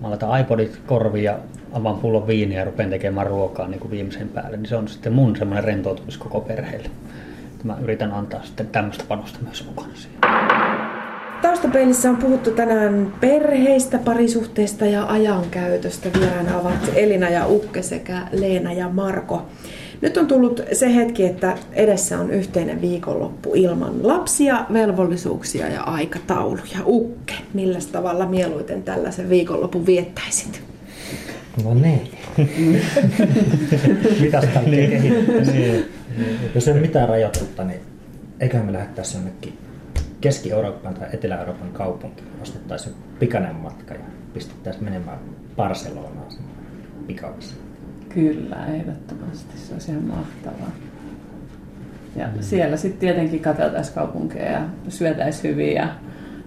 Mä 0.00 0.10
laitan 0.10 0.40
iPodit 0.40 0.80
korviin 0.86 1.24
ja 1.24 1.38
avaan 1.76 1.98
pullon 1.98 2.26
viiniä 2.26 2.58
ja 2.58 2.64
rupean 2.64 2.90
tekemään 2.90 3.26
ruokaa 3.26 3.68
niin 3.68 3.80
kuin 3.80 3.90
viimeisen 3.90 4.28
päälle. 4.28 4.56
Niin 4.56 4.66
se 4.66 4.76
on 4.76 4.88
sitten 4.88 5.12
mun 5.12 5.36
semmoinen 5.36 5.64
rentoutumis 5.64 6.18
koko 6.18 6.40
perheelle 6.40 6.90
mä 7.66 7.76
yritän 7.82 8.12
antaa 8.12 8.42
sitten 8.44 8.66
tämmöistä 8.66 9.04
panosta 9.08 9.38
myös 9.42 9.64
mukana 9.66 9.94
siihen. 9.94 10.18
Taustapeilissä 11.42 12.10
on 12.10 12.16
puhuttu 12.16 12.50
tänään 12.50 13.14
perheistä, 13.20 13.98
parisuhteista 13.98 14.86
ja 14.86 15.06
ajankäytöstä. 15.06 16.08
Vieraana 16.20 16.58
ovat 16.58 16.90
Elina 16.94 17.30
ja 17.30 17.46
Ukke 17.46 17.82
sekä 17.82 18.22
Leena 18.32 18.72
ja 18.72 18.88
Marko. 18.88 19.46
Nyt 20.00 20.16
on 20.16 20.26
tullut 20.26 20.60
se 20.72 20.94
hetki, 20.94 21.24
että 21.24 21.58
edessä 21.72 22.18
on 22.18 22.30
yhteinen 22.30 22.80
viikonloppu 22.80 23.52
ilman 23.54 24.06
lapsia, 24.06 24.64
velvollisuuksia 24.72 25.68
ja 25.68 25.82
aikatauluja. 25.82 26.78
Ukke, 26.84 27.34
millä 27.54 27.78
tavalla 27.92 28.26
mieluiten 28.26 28.82
tällaisen 28.82 29.28
viikonlopun 29.28 29.86
viettäisit? 29.86 30.62
No 31.64 31.74
niin. 31.74 32.10
Mitäs 34.20 34.44
kaikkea 34.54 34.88
kehittää? 34.88 35.40
Niin. 35.52 35.84
Jos 36.54 36.68
ei 36.68 36.72
ole 36.72 36.80
mitään 36.80 37.08
rajoitetta, 37.08 37.64
niin 37.64 37.80
eiköhän 38.40 38.66
me 38.66 38.72
lähettäisi 38.72 39.16
jonnekin 39.16 39.58
Keski-Euroopan 40.20 40.94
tai 40.94 41.08
Etelä-Euroopan 41.12 41.72
kaupunkiin. 41.72 42.28
Ostettaisiin 42.42 42.94
pikainen 43.18 43.56
matka 43.56 43.94
ja 43.94 44.00
pistettäisiin 44.34 44.84
menemään 44.84 45.18
Barcelonaan 45.56 46.32
pikavissa. 47.06 47.54
Kyllä, 48.08 48.66
ehdottomasti. 48.66 49.58
Se 49.58 49.72
olisi 49.72 49.90
ihan 49.90 50.04
mahtavaa. 50.04 50.70
Ja 52.16 52.26
mm. 52.26 52.32
siellä 52.40 52.76
sitten 52.76 53.00
tietenkin 53.00 53.40
katseltaisiin 53.40 53.94
kaupunkeja 53.94 54.50
ja 54.52 54.62
syötäisiin 54.88 55.54
hyvin 55.54 55.74
ja, 55.74 55.88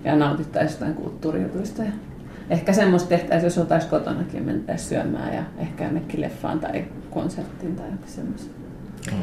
ja 0.04 0.16
nautittaisiin 0.16 0.80
jotain 0.80 0.94
kulttuurijutuista. 0.94 1.84
Ja 1.84 1.92
ehkä 2.50 2.74
semmoista 2.74 3.10
tehtäisiin, 3.10 3.46
jos 3.46 3.58
oltaisiin 3.58 3.90
kotonakin, 3.90 4.44
mentäisiin 4.44 4.90
syömään 4.90 5.36
ja 5.36 5.44
ehkä 5.58 5.84
jonnekin 5.84 6.22
leffaan 6.22 6.60
tai 6.60 6.84
konserttiin 7.12 7.76
tai 7.76 7.86
jokin 7.86 8.08
semmoista. 8.08 8.52
Mm. 9.12 9.18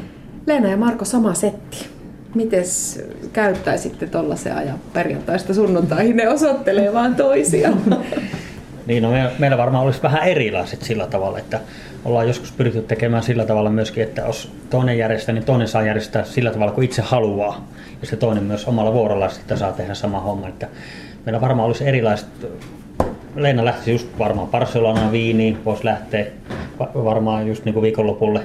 Leena 0.47 0.69
ja 0.69 0.77
Marko, 0.77 1.05
sama 1.05 1.33
setti. 1.33 1.87
Mites 2.35 3.03
käyttäisitte 3.33 4.07
tuollaisen 4.07 4.55
ajan 4.55 4.79
perjantaista 4.93 5.53
sunnuntaihin? 5.53 6.17
Ne 6.17 6.29
osoittelee 6.29 6.93
vaan 6.93 7.15
toisiaan. 7.15 7.81
niin, 8.87 9.03
no 9.03 9.11
me, 9.11 9.31
meillä 9.39 9.57
varmaan 9.57 9.85
olisi 9.85 10.03
vähän 10.03 10.23
erilaiset 10.23 10.81
sillä 10.81 11.07
tavalla, 11.07 11.39
että 11.39 11.59
ollaan 12.05 12.27
joskus 12.27 12.51
pyritty 12.51 12.81
tekemään 12.81 13.23
sillä 13.23 13.45
tavalla 13.45 13.69
myöskin, 13.69 14.03
että 14.03 14.21
jos 14.21 14.51
toinen 14.69 14.97
järjestää, 14.97 15.33
niin 15.35 15.45
toinen 15.45 15.67
saa 15.67 15.81
järjestää 15.81 16.23
sillä 16.23 16.51
tavalla 16.51 16.71
kuin 16.71 16.85
itse 16.85 17.01
haluaa. 17.01 17.67
Ja 18.01 18.07
se 18.07 18.15
toinen 18.15 18.43
myös 18.43 18.65
omalla 18.65 18.93
vuorolla 18.93 19.29
sitten 19.29 19.57
saa 19.57 19.71
tehdä 19.71 19.93
sama 19.93 20.19
homma. 20.19 20.47
Että 20.47 20.67
meillä 21.25 21.41
varmaan 21.41 21.67
olisi 21.67 21.87
erilaiset 21.87 22.27
Leena 23.37 23.65
lähti 23.65 23.91
just 23.91 24.07
varmaan 24.19 24.47
Barcelonaan 24.47 25.11
Viiniin, 25.11 25.65
voisi 25.65 25.85
lähteä 25.85 26.25
varmaan 26.79 27.47
just 27.47 27.65
niin 27.65 27.73
kuin 27.73 27.81
viikonlopulle 27.81 28.41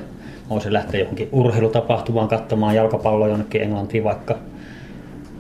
voisi 0.50 0.72
lähteä 0.72 1.00
johonkin 1.00 1.28
urheilutapahtumaan 1.32 2.28
katsomaan 2.28 2.74
jalkapalloa 2.74 3.28
jonnekin 3.28 3.62
Englantiin 3.62 4.04
vaikka. 4.04 4.38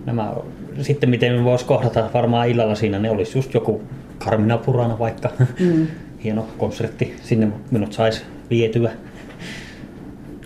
Nämä, 0.06 0.32
sitten 0.80 1.10
miten 1.10 1.34
me 1.34 1.44
voisi 1.44 1.64
kohdata 1.64 2.10
varmaan 2.14 2.48
illalla 2.48 2.74
siinä, 2.74 2.98
ne 2.98 3.10
olisi 3.10 3.38
just 3.38 3.54
joku 3.54 3.82
Karmina 4.18 4.58
Purana 4.58 4.98
vaikka. 4.98 5.30
Mm. 5.60 5.86
Hieno 6.24 6.46
konsertti, 6.58 7.16
sinne 7.22 7.48
minut 7.70 7.92
saisi 7.92 8.22
vietyä. 8.50 8.90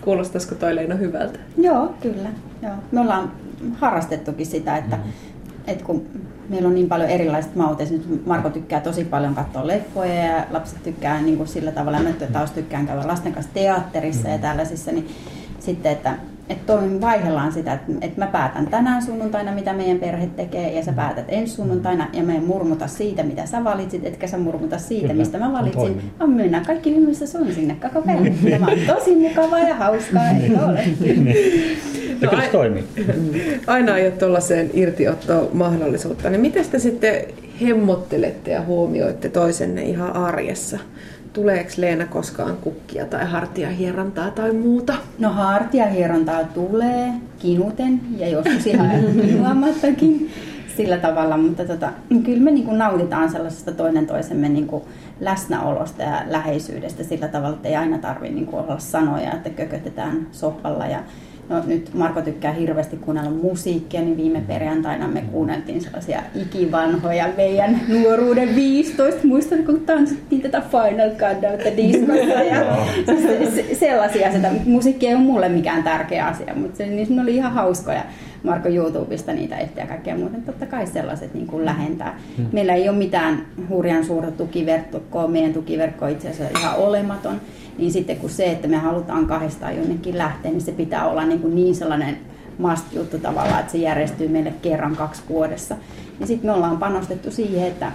Kuulostaisiko 0.01 0.55
toi 0.55 0.75
Leena 0.75 0.95
hyvältä? 0.95 1.39
Joo, 1.57 1.93
kyllä. 2.01 2.29
Joo. 2.63 2.75
Me 2.91 2.99
ollaan 2.99 3.31
harrastettukin 3.73 4.45
sitä, 4.45 4.77
että, 4.77 4.95
mm. 4.95 5.03
että 5.67 5.83
kun 5.83 6.05
meillä 6.49 6.67
on 6.67 6.75
niin 6.75 6.89
paljon 6.89 7.09
erilaiset 7.09 7.55
maut. 7.55 7.81
Esimerkiksi 7.81 8.21
Marko 8.25 8.49
tykkää 8.49 8.79
tosi 8.79 9.05
paljon 9.05 9.35
katsoa 9.35 9.67
leffoja 9.67 10.13
ja 10.13 10.45
lapset 10.51 10.83
tykkää 10.83 11.21
niin 11.21 11.37
kuin 11.37 11.47
sillä 11.47 11.71
tavalla, 11.71 11.99
mä 11.99 12.09
taas 12.33 12.51
tykkään 12.51 12.87
käydä 12.87 13.07
lasten 13.07 13.33
kanssa 13.33 13.53
teatterissa 13.53 14.27
ja 14.27 14.37
tällaisissa, 14.37 14.91
niin 14.91 15.07
sitten, 15.59 15.91
että 15.91 16.15
että 16.49 16.73
vaihdellaan 17.01 17.53
sitä, 17.53 17.73
että, 17.73 17.91
että 18.01 18.21
mä 18.21 18.27
päätän 18.27 18.67
tänään 18.67 19.01
sunnuntaina, 19.01 19.51
mitä 19.51 19.73
meidän 19.73 19.99
perhe 19.99 20.29
tekee, 20.35 20.73
ja 20.73 20.83
sä 20.83 20.93
päätät 20.93 21.25
ensi 21.27 21.53
sunnuntaina, 21.53 22.07
ja 22.13 22.23
mä 22.23 22.35
en 22.35 22.43
murmuta 22.43 22.87
siitä, 22.87 23.23
mitä 23.23 23.45
sä 23.45 23.63
valitsit, 23.63 24.05
etkä 24.05 24.27
sä 24.27 24.37
murmuta 24.37 24.77
siitä, 24.77 25.07
Kyllä, 25.07 25.19
mistä 25.19 25.37
mä 25.37 25.53
valitsin. 25.53 26.01
Mä 26.19 26.27
mennään 26.27 26.65
kaikki 26.65 26.95
yhdessä 26.95 27.27
sun 27.27 27.53
sinne 27.53 27.75
koko 27.81 28.01
perhe. 28.01 28.33
Tämä 28.49 28.65
on 28.65 28.95
tosi 28.95 29.15
mukavaa 29.15 29.59
ja 29.59 29.75
hauskaa, 29.75 30.29
eikö 30.29 30.65
ole? 30.65 30.83
No, 32.21 32.29
kyllä 32.29 32.43
se 32.43 32.49
toimii. 32.51 32.83
Aina 33.67 33.97
ei 33.97 34.07
ole 34.07 34.11
tuollaiseen 34.11 34.69
irtiottoon 34.73 35.49
mahdollisuutta. 35.53 36.29
Niin 36.29 36.41
miten 36.41 36.65
te 36.71 36.79
sitten 36.79 37.15
hemmottelette 37.61 38.51
ja 38.51 38.61
huomioitte 38.61 39.29
toisenne 39.29 39.81
ihan 39.81 40.15
arjessa? 40.15 40.79
Tuleeko 41.37 41.69
Leena 41.77 42.05
koskaan 42.05 42.57
kukkia 42.57 43.05
tai 43.05 43.25
hartiahierontaa 43.25 44.31
tai 44.31 44.53
muuta? 44.53 44.93
No 45.19 45.29
hartiahierontaa 45.29 46.43
tulee 46.43 47.13
kinuten 47.39 48.01
ja 48.17 48.29
joskus 48.29 48.67
ihan 48.67 48.89
kinuamattakin 49.21 50.29
sillä 50.77 50.97
tavalla, 50.97 51.37
mutta 51.37 51.65
tota, 51.65 51.91
kyllä 52.25 52.43
me 52.43 52.51
niin 52.51 52.77
nautitaan 52.77 53.31
sellaisesta 53.31 53.71
toinen 53.71 54.07
toisemme 54.07 54.49
niin 54.49 54.67
läsnäolosta 55.19 56.03
ja 56.03 56.23
läheisyydestä 56.27 57.03
sillä 57.03 57.27
tavalla, 57.27 57.55
että 57.55 57.67
ei 57.67 57.75
aina 57.75 57.97
tarvitse 57.97 58.35
niin 58.35 58.49
olla 58.51 58.79
sanoja, 58.79 59.31
että 59.31 59.49
kökötetään 59.49 60.27
sohvalla 60.31 60.85
ja 60.85 60.99
No 61.49 61.63
nyt 61.65 61.93
Marko 61.93 62.21
tykkää 62.21 62.51
hirveästi 62.53 62.97
kuunnella 62.97 63.29
musiikkia, 63.29 64.01
niin 64.01 64.17
viime 64.17 64.41
perjantaina 64.41 65.07
me 65.07 65.21
kuunneltiin 65.21 65.81
sellaisia 65.81 66.21
ikivanhoja 66.35 67.27
meidän 67.37 67.81
nuoruuden 67.87 68.55
15. 68.55 69.27
Muistan, 69.27 69.63
kun 69.63 69.81
tanssittiin 69.85 70.41
tätä 70.41 70.61
Final 70.61 71.09
Countdownia 71.09 71.77
diskossa 71.77 72.43
ja 72.43 72.77
sellaisia. 73.79 74.31
Sitä 74.31 74.51
musiikki 74.65 75.07
ei 75.07 75.13
ole 75.13 75.21
mulle 75.21 75.49
mikään 75.49 75.83
tärkeä 75.83 76.25
asia, 76.25 76.53
mutta 76.55 76.77
se, 76.77 76.85
niin 76.85 77.15
ne 77.15 77.21
oli 77.21 77.35
ihan 77.35 77.53
hauskoja. 77.53 78.03
Marko 78.43 78.69
YouTubesta 78.69 79.33
niitä 79.33 79.57
etsiä 79.57 79.83
ja 79.83 79.87
kaikkea 79.87 80.17
muuta. 80.17 80.37
Totta 80.45 80.65
kai 80.65 80.87
sellaiset 80.87 81.33
niin 81.33 81.47
kuin 81.47 81.65
lähentää. 81.65 82.19
Hmm. 82.37 82.45
Meillä 82.51 82.73
ei 82.73 82.89
ole 82.89 82.97
mitään 82.97 83.45
hurjan 83.69 84.05
suurta 84.05 84.31
tukiverkkoa. 84.31 85.27
Meidän 85.27 85.53
tukiverkko 85.53 86.05
on 86.05 86.11
itse 86.11 86.29
asiassa 86.29 86.59
ihan 86.59 86.75
olematon 86.75 87.41
niin 87.77 87.91
sitten 87.91 88.17
kun 88.17 88.29
se, 88.29 88.51
että 88.51 88.67
me 88.67 88.77
halutaan 88.77 89.25
kahdestaan 89.25 89.77
jonnekin 89.77 90.17
lähteä, 90.17 90.51
niin 90.51 90.61
se 90.61 90.71
pitää 90.71 91.07
olla 91.07 91.25
niin, 91.25 91.39
kuin 91.39 91.55
niin 91.55 91.75
sellainen 91.75 92.17
must-juttu 92.57 93.19
tavallaan, 93.19 93.59
että 93.59 93.71
se 93.71 93.77
järjestyy 93.77 94.27
meille 94.27 94.53
kerran 94.61 94.95
kaksi 94.95 95.21
vuodessa. 95.29 95.75
Ja 96.19 96.27
sitten 96.27 96.49
me 96.49 96.53
ollaan 96.53 96.77
panostettu 96.77 97.31
siihen, 97.31 97.67
että 97.67 97.91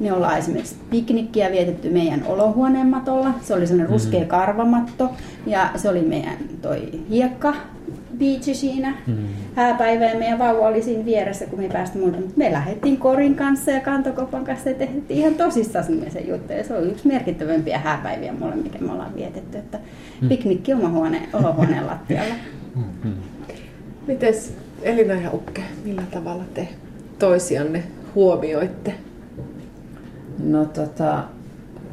me 0.00 0.12
ollaan 0.12 0.38
esimerkiksi 0.38 0.76
piknikkiä 0.90 1.50
vietetty 1.50 1.90
meidän 1.90 2.22
olohuoneen 2.26 2.86
matolla. 2.86 3.30
Se 3.42 3.54
oli 3.54 3.66
sellainen 3.66 3.92
ruskea 3.92 4.20
mm-hmm. 4.20 4.30
karvamatto 4.30 5.10
ja 5.46 5.70
se 5.76 5.88
oli 5.88 6.02
meidän 6.02 6.36
toi 6.62 6.88
hiekka 7.10 7.54
biitsi 8.22 8.54
siinä 8.54 8.94
mm. 9.06 9.16
hääpäivä 9.56 10.04
ja 10.04 10.18
meidän 10.18 10.38
vauva 10.38 10.68
oli 10.68 10.82
siinä 10.82 11.04
vieressä, 11.04 11.46
kun 11.46 11.60
me 11.60 11.68
päästä 11.68 11.98
muuta. 11.98 12.18
Me 12.36 12.52
lähdettiin 12.52 12.96
korin 12.96 13.34
kanssa 13.34 13.70
ja 13.70 13.80
kantokopan 13.80 14.44
kanssa 14.44 14.68
ja 14.68 14.74
tehtiin 14.74 15.18
ihan 15.18 15.34
tosissaan 15.34 15.84
se 16.08 16.20
juttu. 16.20 16.52
Ja 16.52 16.64
se 16.64 16.74
oli 16.74 16.88
yksi 16.88 17.08
merkittävämpiä 17.08 17.78
hääpäiviä 17.78 18.32
mulle, 18.32 18.56
mikä 18.56 18.78
me 18.78 18.92
ollaan 18.92 19.14
vietetty. 19.14 19.58
Että 19.58 19.78
mm. 20.20 20.28
piknikki 20.28 20.74
oma 20.74 20.88
huone, 20.88 21.28
olohuoneen 21.32 21.86
lattialla. 21.86 22.34
Mm. 22.74 23.12
Mites 24.06 24.54
Elina 24.82 25.14
ja 25.14 25.30
Ukke, 25.32 25.62
millä 25.84 26.02
tavalla 26.10 26.44
te 26.54 26.68
toisianne 27.18 27.82
huomioitte? 28.14 28.94
No 30.44 30.64
tota, 30.64 31.24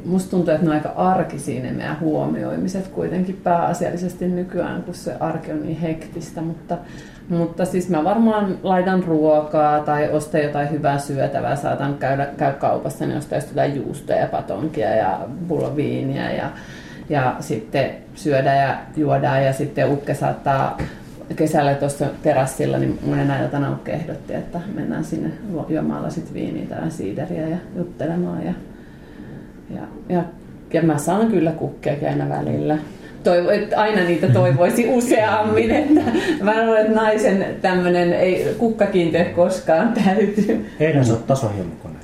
musta 0.04 0.30
tuntuu, 0.30 0.54
että 0.54 0.66
ne 0.66 0.70
on 0.70 0.76
aika 0.76 0.92
arkisia 0.96 1.62
ne 1.62 1.72
meidän 1.72 2.00
huomioimiset 2.00 2.88
kuitenkin 2.88 3.40
pääasiallisesti 3.44 4.28
nykyään, 4.28 4.82
kun 4.82 4.94
se 4.94 5.14
arki 5.20 5.52
on 5.52 5.62
niin 5.62 5.80
hektistä, 5.80 6.40
mutta 6.40 6.78
mutta 7.30 7.64
siis 7.64 7.88
mä 7.88 8.04
varmaan 8.04 8.58
laitan 8.62 9.02
ruokaa 9.02 9.80
tai 9.80 10.08
ostan 10.08 10.42
jotain 10.42 10.70
hyvää 10.70 10.98
syötävää. 10.98 11.56
Saatan 11.56 11.94
käydä, 11.94 12.26
käy 12.26 12.52
kaupassa, 12.52 13.06
niin 13.06 13.18
ostaa 13.18 13.38
jotain 13.38 13.76
juustoja 13.76 14.18
ja 14.18 14.26
patonkia 14.26 14.96
ja 14.96 15.20
pullo 15.48 15.76
viiniä 15.76 16.32
ja, 16.32 16.50
ja 17.08 17.36
sitten 17.40 17.90
syödä 18.14 18.54
ja 18.54 18.76
juodaan. 18.96 19.44
Ja 19.44 19.52
sitten 19.52 19.92
Ukke 19.92 20.14
saattaa 20.14 20.78
kesällä 21.36 21.74
tuossa 21.74 22.06
terassilla, 22.22 22.78
niin 22.78 22.98
monen 23.06 23.42
iltana 23.42 23.72
Ukke 23.72 23.92
ehdotti, 23.92 24.34
että 24.34 24.60
mennään 24.74 25.04
sinne 25.04 25.30
juomaan 25.68 26.10
sitten 26.10 26.34
viiniä 26.34 26.66
tai 26.66 26.90
siideriä 26.90 27.48
ja 27.48 27.56
juttelemaan. 27.76 28.46
Ja, 28.46 28.52
ja, 29.74 29.82
ja, 30.08 30.22
ja 30.72 30.82
mä 30.82 30.98
saan 30.98 31.30
kyllä 31.30 31.52
kukkeakin 31.52 32.08
aina 32.08 32.28
välillä 32.28 32.78
toivo, 33.24 33.50
että 33.50 33.80
aina 33.80 34.04
niitä 34.04 34.28
toivoisi 34.28 34.88
useammin, 34.96 35.70
että 35.70 36.00
mä 36.42 36.64
luulen, 36.66 36.86
että 36.86 37.00
naisen 37.00 37.46
tämmöinen 37.62 38.12
ei 38.12 38.54
kukkakiinte 38.58 39.24
koskaan 39.24 39.92
täytyy. 40.04 40.66
Eilen 40.80 41.04
sä 41.04 41.12
oot 41.12 41.26
tasohjelmakone. 41.26 41.99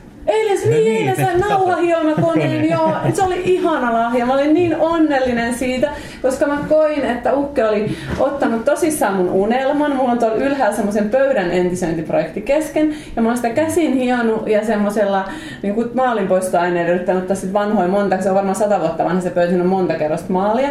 Eilen, 0.47 0.71
no 0.71 0.77
niin, 0.77 0.97
eilen 0.97 1.17
sain 1.17 1.41
nauhahiomakoneen, 1.41 2.71
joo. 2.71 2.93
Se 3.15 3.23
oli 3.23 3.41
ihana 3.45 3.93
lahja. 3.93 4.27
Mä 4.27 4.35
olin 4.35 4.55
niin 4.55 4.77
onnellinen 4.77 5.55
siitä, 5.55 5.91
koska 6.23 6.47
mä 6.47 6.59
koin, 6.69 7.05
että 7.05 7.33
Ukke 7.33 7.65
oli 7.65 7.97
ottanut 8.19 8.65
tosissaan 8.65 9.15
mun 9.15 9.31
unelman. 9.31 9.97
Mulla 9.97 10.13
on 10.13 10.19
tuolla 10.19 10.37
ylhäällä 10.37 10.77
semmoisen 10.77 11.11
pöydän 11.11 11.51
entisöintiprojekti 11.51 12.41
kesken. 12.41 12.95
Ja 13.17 13.23
mä 13.23 13.29
oon 13.29 13.37
sitä 13.37 13.51
käsin 13.51 13.93
hionnut 13.93 14.49
ja 14.49 14.67
semmoisella 14.67 15.29
niin 15.63 15.75
maalinpoistoaineella 15.95 16.91
yrittänyt 16.91 17.23
ottaa 17.23 17.37
sit 17.37 17.53
vanhoja 17.53 17.89
monta. 17.89 18.23
Se 18.23 18.29
on 18.29 18.35
varmaan 18.35 18.57
sata 18.57 18.81
vuotta 18.81 19.05
vanha 19.05 19.21
se 19.21 19.31
pöytä, 19.31 19.55
on 19.55 19.67
monta 19.67 19.95
kerrosta 19.95 20.33
maalia. 20.33 20.69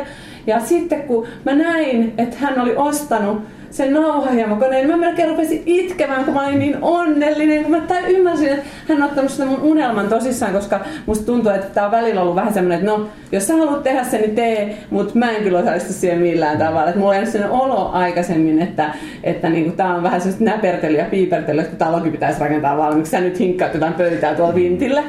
Ja 0.48 0.60
sitten 0.60 1.04
kun 1.04 1.28
mä 1.46 1.56
näin, 1.56 2.14
että 2.18 2.36
hän 2.40 2.62
oli 2.62 2.76
ostanut 2.76 3.42
sen 3.72 3.94
nauhahiemokoneen, 3.94 4.88
mä 4.88 4.98
melkein 4.98 5.30
rupesin 5.30 5.64
itkemään, 5.66 6.26
kun 6.26 6.34
mä 6.34 6.48
olin 6.48 6.60
niin 6.60 6.78
onnellinen, 6.82 7.62
kun 7.62 7.72
mä 7.72 7.82
tai 7.82 8.04
ymmärsin, 8.14 8.50
että 8.50 8.66
hän 8.90 9.04
on 9.04 9.10
ottanut 9.10 9.32
sitä 9.32 9.46
mun 9.46 9.62
unelman 9.62 10.08
tosissaan, 10.08 10.54
koska 10.54 10.80
musta 11.06 11.26
tuntuu, 11.26 11.52
että 11.52 11.68
tää 11.74 11.86
on 11.86 11.92
välillä 11.92 12.22
ollut 12.22 12.36
vähän 12.36 12.54
semmoinen, 12.54 12.80
että 12.80 12.92
no, 12.92 13.08
jos 13.32 13.48
sä 13.48 13.54
haluat 13.56 13.84
tehdä 13.84 14.04
sen, 14.04 14.22
niin 14.22 14.36
tee, 14.36 14.78
mutta 14.90 15.20
mä 15.20 15.32
en 15.32 15.44
kyllä 15.44 15.60
osallistu 15.60 15.94
siihen 15.94 16.20
millään 16.20 16.58
tavalla. 16.58 16.88
Että 16.88 17.00
mulla 17.00 17.16
on 17.16 17.28
sellainen 17.28 17.60
olo 17.60 17.90
aikaisemmin, 17.92 18.62
että, 18.62 18.94
että 19.24 19.50
niinku, 19.50 19.72
tää 19.72 19.96
on 19.96 20.04
vähän 20.04 20.22
sellaista 20.22 20.44
näpertelyä 20.44 21.06
piipertelyä, 21.06 21.64
että 21.64 21.86
talokin 21.86 22.12
pitäisi 22.12 22.40
rakentaa 22.40 22.78
valmiiksi. 22.78 23.12
Sä 23.12 23.22
nyt 23.22 23.40
hinkkaat 23.40 23.74
jotain 23.74 23.94
pöytää 23.94 24.36
tuolla 24.36 24.56
vintillä. 24.56 25.04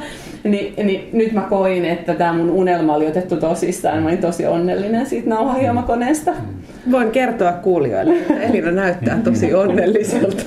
Niin, 0.51 0.73
niin 0.87 1.09
nyt 1.13 1.31
mä 1.31 1.41
koin, 1.41 1.85
että 1.85 2.13
tämä 2.13 2.33
mun 2.33 2.49
unelma 2.49 2.95
oli 2.95 3.07
otettu 3.07 3.37
tosissaan. 3.37 4.03
Mä 4.03 4.09
olin 4.09 4.17
tosi 4.17 4.45
onnellinen 4.45 5.05
siitä 5.05 5.29
nauhahiomakoneesta. 5.29 6.31
Voin 6.91 7.11
kertoa 7.11 7.51
kuulijoille, 7.51 8.13
että 8.17 8.41
Elina 8.41 8.71
näyttää 8.71 9.19
tosi 9.23 9.53
onnelliselta. 9.53 10.43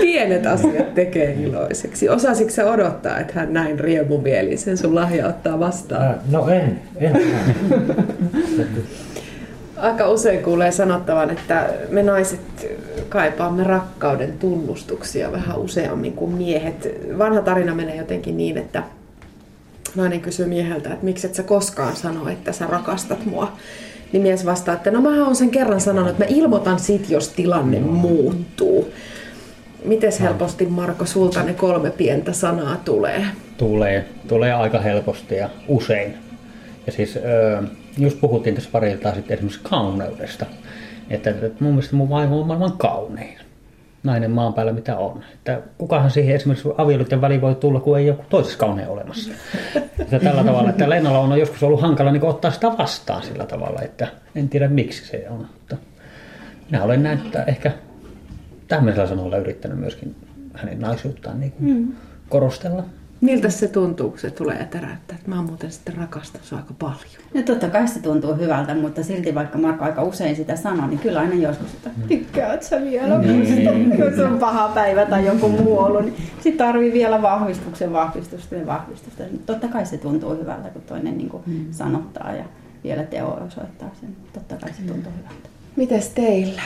Pienet 0.00 0.46
asiat 0.46 0.94
tekee 0.94 1.32
iloiseksi. 1.32 2.08
Osasitko 2.08 2.52
sä 2.52 2.70
odottaa, 2.70 3.18
että 3.18 3.32
hän 3.36 3.52
näin 3.52 3.80
riemumielisen 3.80 4.76
sun 4.76 4.94
lahja 4.94 5.26
ottaa 5.26 5.60
vastaan? 5.60 6.14
No 6.30 6.48
en, 6.48 6.80
en. 6.96 7.20
Aika 9.82 10.08
usein 10.08 10.42
kuulee 10.42 10.72
sanottavan, 10.72 11.30
että 11.30 11.70
me 11.88 12.02
naiset 12.02 12.40
kaipaamme 13.08 13.64
rakkauden 13.64 14.38
tunnustuksia 14.38 15.32
vähän 15.32 15.58
useammin 15.58 16.12
kuin 16.12 16.30
miehet. 16.30 16.88
Vanha 17.18 17.40
tarina 17.40 17.74
menee 17.74 17.96
jotenkin 17.96 18.36
niin, 18.36 18.58
että 18.58 18.82
nainen 19.94 20.20
kysyy 20.20 20.46
mieheltä, 20.46 20.92
että 20.92 21.04
miksi 21.04 21.26
et 21.26 21.34
sä 21.34 21.42
koskaan 21.42 21.96
sano, 21.96 22.28
että 22.28 22.52
sä 22.52 22.66
rakastat 22.66 23.26
mua. 23.26 23.52
Niin 24.12 24.22
mies 24.22 24.46
vastaa, 24.46 24.74
että 24.74 24.90
no 24.90 25.00
mä 25.00 25.24
oon 25.24 25.36
sen 25.36 25.50
kerran 25.50 25.80
sanonut, 25.80 26.10
että 26.10 26.24
mä 26.24 26.30
ilmoitan 26.30 26.78
sit, 26.78 27.10
jos 27.10 27.28
tilanne 27.28 27.80
muuttuu. 27.80 28.92
Miten 29.84 30.12
helposti, 30.20 30.66
Marko, 30.66 31.06
sulta 31.06 31.42
ne 31.42 31.54
kolme 31.54 31.90
pientä 31.90 32.32
sanaa 32.32 32.76
tulee? 32.84 33.26
Tulee. 33.56 34.04
Tulee 34.28 34.52
aika 34.52 34.78
helposti 34.80 35.34
ja 35.34 35.50
usein. 35.68 36.14
Ja 36.86 36.92
siis 36.92 37.18
just 37.98 38.20
puhuttiin 38.20 38.54
tässä 38.54 38.70
pari 38.72 38.90
iltaa 38.90 39.14
sitten 39.14 39.34
esimerkiksi 39.34 39.60
kauneudesta. 39.62 40.46
Että, 41.10 41.30
että 41.30 41.64
mun 41.64 41.72
mielestä 41.72 41.96
mun 41.96 42.08
vaimo 42.08 42.40
on 42.40 42.46
maailman 42.46 42.78
kaunein 42.78 43.38
nainen 44.04 44.30
maan 44.30 44.54
päällä, 44.54 44.72
mitä 44.72 44.98
on. 44.98 45.24
Että 45.34 45.60
kukahan 45.78 46.10
siihen 46.10 46.36
esimerkiksi 46.36 46.68
avioliiton 46.78 47.20
väliin 47.20 47.40
voi 47.40 47.54
tulla, 47.54 47.80
kun 47.80 47.98
ei 47.98 48.06
joku 48.06 48.24
toisessa 48.28 48.58
kaunein 48.58 48.88
olemassa. 48.88 49.32
Että 49.98 50.18
tällä 50.18 50.44
tavalla, 50.44 50.70
että 50.70 50.90
Lennalla 50.90 51.18
on 51.18 51.40
joskus 51.40 51.62
ollut 51.62 51.80
hankala 51.80 52.12
niin 52.12 52.24
ottaa 52.24 52.50
sitä 52.50 52.78
vastaan 52.78 53.22
sillä 53.22 53.46
tavalla, 53.46 53.82
että 53.82 54.08
en 54.34 54.48
tiedä 54.48 54.68
miksi 54.68 55.06
se 55.06 55.26
on. 55.30 55.38
Mutta 55.38 55.76
minä 56.70 56.84
olen 56.84 57.02
näin, 57.02 57.18
että 57.18 57.44
ehkä 57.44 57.72
tämmöisellä 58.68 59.08
sanoilla 59.08 59.36
yrittänyt 59.36 59.78
myöskin 59.78 60.16
hänen 60.54 60.80
naisuuttaan 60.80 61.40
niin 61.40 61.52
mm. 61.58 61.92
korostella. 62.28 62.84
Miltä 63.22 63.50
se 63.50 63.68
tuntuu, 63.68 64.10
kun 64.10 64.18
se 64.18 64.30
tulee 64.30 64.68
täräyttää, 64.70 65.16
että 65.16 65.30
mä 65.30 65.36
oon 65.36 65.44
muuten 65.44 65.72
sitten 65.72 65.96
rakastunut 65.96 66.46
sua 66.46 66.58
aika 66.58 66.74
paljon? 66.78 67.22
No 67.34 67.42
totta 67.42 67.70
kai 67.70 67.88
se 67.88 68.00
tuntuu 68.00 68.34
hyvältä, 68.34 68.74
mutta 68.74 69.02
silti 69.02 69.34
vaikka 69.34 69.58
Marko 69.58 69.84
aika 69.84 70.02
usein 70.02 70.36
sitä 70.36 70.56
sanoo, 70.56 70.86
niin 70.86 70.98
kyllä 70.98 71.20
aina 71.20 71.34
joskus 71.34 71.70
sitä, 71.70 71.90
mm. 71.96 72.02
tykkäät 72.08 72.62
sä 72.62 72.80
vielä 72.82 73.18
mm. 73.18 73.90
kun 73.90 74.12
se 74.16 74.24
on 74.24 74.38
paha 74.38 74.68
päivä 74.68 75.06
tai 75.06 75.26
joku 75.26 75.48
muu 75.48 75.78
ollut, 75.78 76.04
niin 76.04 76.16
sitten 76.34 76.66
tarvii 76.66 76.92
vielä 76.92 77.22
vahvistuksen, 77.22 77.92
vahvistusta 77.92 78.54
ja 78.54 78.66
vahvistusta. 78.66 79.22
Totta 79.46 79.68
kai 79.68 79.86
se 79.86 79.98
tuntuu 79.98 80.34
hyvältä, 80.34 80.68
kun 80.68 80.82
toinen 80.82 81.18
niin 81.18 81.28
kuin 81.28 81.42
mm. 81.46 81.66
sanottaa 81.70 82.32
ja 82.32 82.44
vielä 82.84 83.02
teo 83.02 83.38
osoittaa 83.46 83.90
sen. 84.00 84.16
Totta 84.32 84.56
kai 84.56 84.70
se 84.72 84.82
tuntuu 84.82 85.12
hyvältä. 85.18 85.48
Mites 85.76 86.08
teillä? 86.08 86.62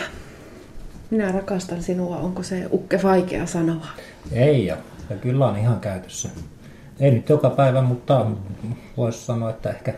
Minä 1.11 1.33
rakastan 1.33 1.83
sinua. 1.83 2.17
Onko 2.17 2.43
se 2.43 2.67
ukke 2.73 3.01
vaikea 3.03 3.47
sanoa? 3.47 3.87
Ei 4.33 4.73
ole. 4.73 4.96
Ja 5.11 5.17
kyllä 5.17 5.47
on 5.47 5.57
ihan 5.57 5.81
käytössä. 5.81 6.29
Ei 7.01 7.11
nyt 7.11 7.29
joka 7.29 7.51
päivä, 7.51 7.83
mutta 7.83 8.27
voisi 8.97 9.25
sanoa, 9.25 9.51
että 9.51 9.71
ehkä 9.71 9.95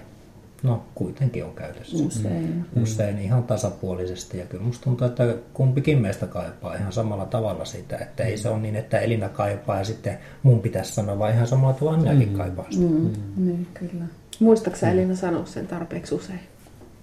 no 0.63 0.83
kuitenkin 0.95 1.45
on 1.45 1.55
käytössä. 1.55 2.05
Usein. 2.05 2.67
Mm. 2.75 2.83
Usein 2.83 3.19
ihan 3.19 3.43
tasapuolisesti. 3.43 4.39
Ja 4.39 4.47
kyllä 4.47 4.65
musta 4.65 4.85
tuntuu, 4.85 5.07
että 5.07 5.35
kumpikin 5.53 5.99
meistä 5.99 6.27
kaipaa 6.27 6.75
ihan 6.75 6.93
samalla 6.93 7.27
tavalla 7.27 7.65
sitä. 7.65 7.97
Että 7.97 8.25
ei 8.25 8.39
se 8.39 8.49
ole 8.49 8.61
niin, 8.61 8.77
että 8.77 8.99
Elina 8.99 9.29
kaipaa 9.29 9.79
ja 9.79 9.85
sitten 9.85 10.19
mun 10.43 10.61
pitäisi 10.61 10.95
sanoa, 10.95 11.19
vaan 11.19 11.35
ihan 11.35 11.47
samalla 11.47 11.75
tavalla 11.75 11.99
minäkin 11.99 12.29
mm. 12.29 12.37
kaipaan 12.37 12.73
sitä. 12.73 12.87
Mm. 12.87 12.95
Mm. 12.97 13.47
Niin, 13.47 13.67
kyllä. 13.75 14.05
Muistaaksä 14.41 14.87
mm. 14.87 14.93
Elina 14.93 15.17
sanoa 15.17 15.47
sen 15.47 15.67
tarpeeksi 15.67 16.15
usein? 16.15 16.41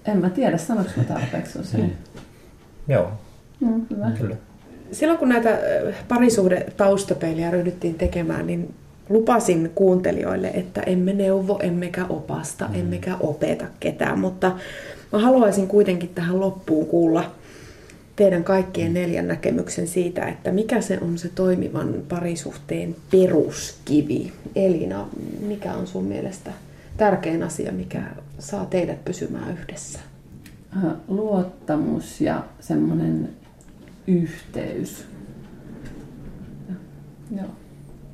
En 0.05 0.17
mä 0.17 0.29
tiedä, 0.29 0.57
sanoinko 0.57 0.91
tarpeeksi 1.07 1.59
usein. 1.59 1.83
Mm. 1.83 2.21
Joo. 2.87 3.11
Mm, 3.59 3.85
hyvä. 3.89 4.11
Kyllä 4.11 4.35
silloin 4.91 5.19
kun 5.19 5.29
näitä 5.29 5.59
parisuhde 6.07 6.65
taustapeiliä 6.77 7.51
ryhdyttiin 7.51 7.95
tekemään, 7.95 8.47
niin 8.47 8.73
lupasin 9.09 9.71
kuuntelijoille, 9.75 10.47
että 10.47 10.81
emme 10.81 11.13
neuvo, 11.13 11.59
emmekä 11.63 12.05
opasta, 12.05 12.67
mm. 12.67 12.75
emmekä 12.75 13.15
opeta 13.19 13.65
ketään, 13.79 14.19
mutta 14.19 14.51
mä 15.13 15.19
haluaisin 15.19 15.67
kuitenkin 15.67 16.09
tähän 16.09 16.39
loppuun 16.39 16.85
kuulla 16.85 17.31
teidän 18.15 18.43
kaikkien 18.43 18.93
neljän 18.93 19.27
näkemyksen 19.27 19.87
siitä, 19.87 20.25
että 20.25 20.51
mikä 20.51 20.81
se 20.81 20.99
on 21.01 21.17
se 21.17 21.29
toimivan 21.35 21.93
parisuhteen 22.09 22.95
peruskivi. 23.11 24.33
Elina, 24.55 25.07
mikä 25.41 25.73
on 25.73 25.87
sun 25.87 26.03
mielestä 26.03 26.51
tärkein 26.97 27.43
asia, 27.43 27.71
mikä 27.71 28.01
saa 28.39 28.65
teidät 28.65 29.05
pysymään 29.05 29.57
yhdessä? 29.61 29.99
Luottamus 31.07 32.21
ja 32.21 32.43
semmoinen 32.59 33.29
yhteys. 34.07 35.05
Ja, 36.69 36.75
joo. 37.37 37.49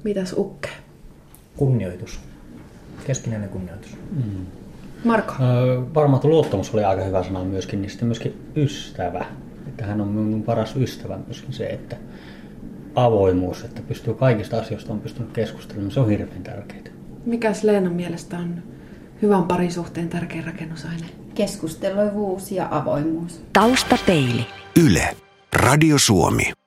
Mitäs 0.04 0.34
Ukke? 0.38 0.69
Kunnioitus. 1.58 2.19
Keskinäinen 3.08 3.49
kunnioitus. 3.49 3.97
Mm. 4.12 4.45
Marko? 5.04 5.34
Öö, 5.43 5.82
varmaan 5.93 6.21
luottamus 6.23 6.73
oli 6.73 6.84
aika 6.84 7.04
hyvä 7.04 7.23
sana 7.23 7.43
myöskin, 7.43 7.82
niin 7.82 7.89
sitten 7.89 8.08
myöskin 8.08 8.51
ystävä. 8.56 9.25
Että 9.67 9.86
hän 9.86 10.01
on 10.01 10.08
minun 10.08 10.43
paras 10.43 10.75
ystävä 10.75 11.19
myöskin 11.27 11.54
se, 11.54 11.65
että 11.65 11.97
avoimuus, 12.95 13.63
että 13.63 13.82
pystyy 13.82 14.13
kaikista 14.13 14.60
asioista 14.60 14.93
on 14.93 14.99
pystynyt 14.99 15.32
keskustelemaan, 15.32 15.91
se 15.91 15.99
on 15.99 16.10
hirveän 16.10 16.43
tärkeää. 16.43 16.82
Mikäs 17.25 17.63
Leenan 17.63 17.93
mielestä 17.93 18.38
on 18.38 18.63
hyvän 19.21 19.43
parisuhteen 19.43 20.10
tärkein 20.10 20.45
rakennusaine? 20.45 21.06
Keskusteluvuus 21.36 22.51
ja 22.51 22.67
avoimuus. 22.71 23.41
Taustapeili. 23.54 24.45
Yle. 24.86 25.15
Radio 25.53 25.97
Suomi. 25.97 26.61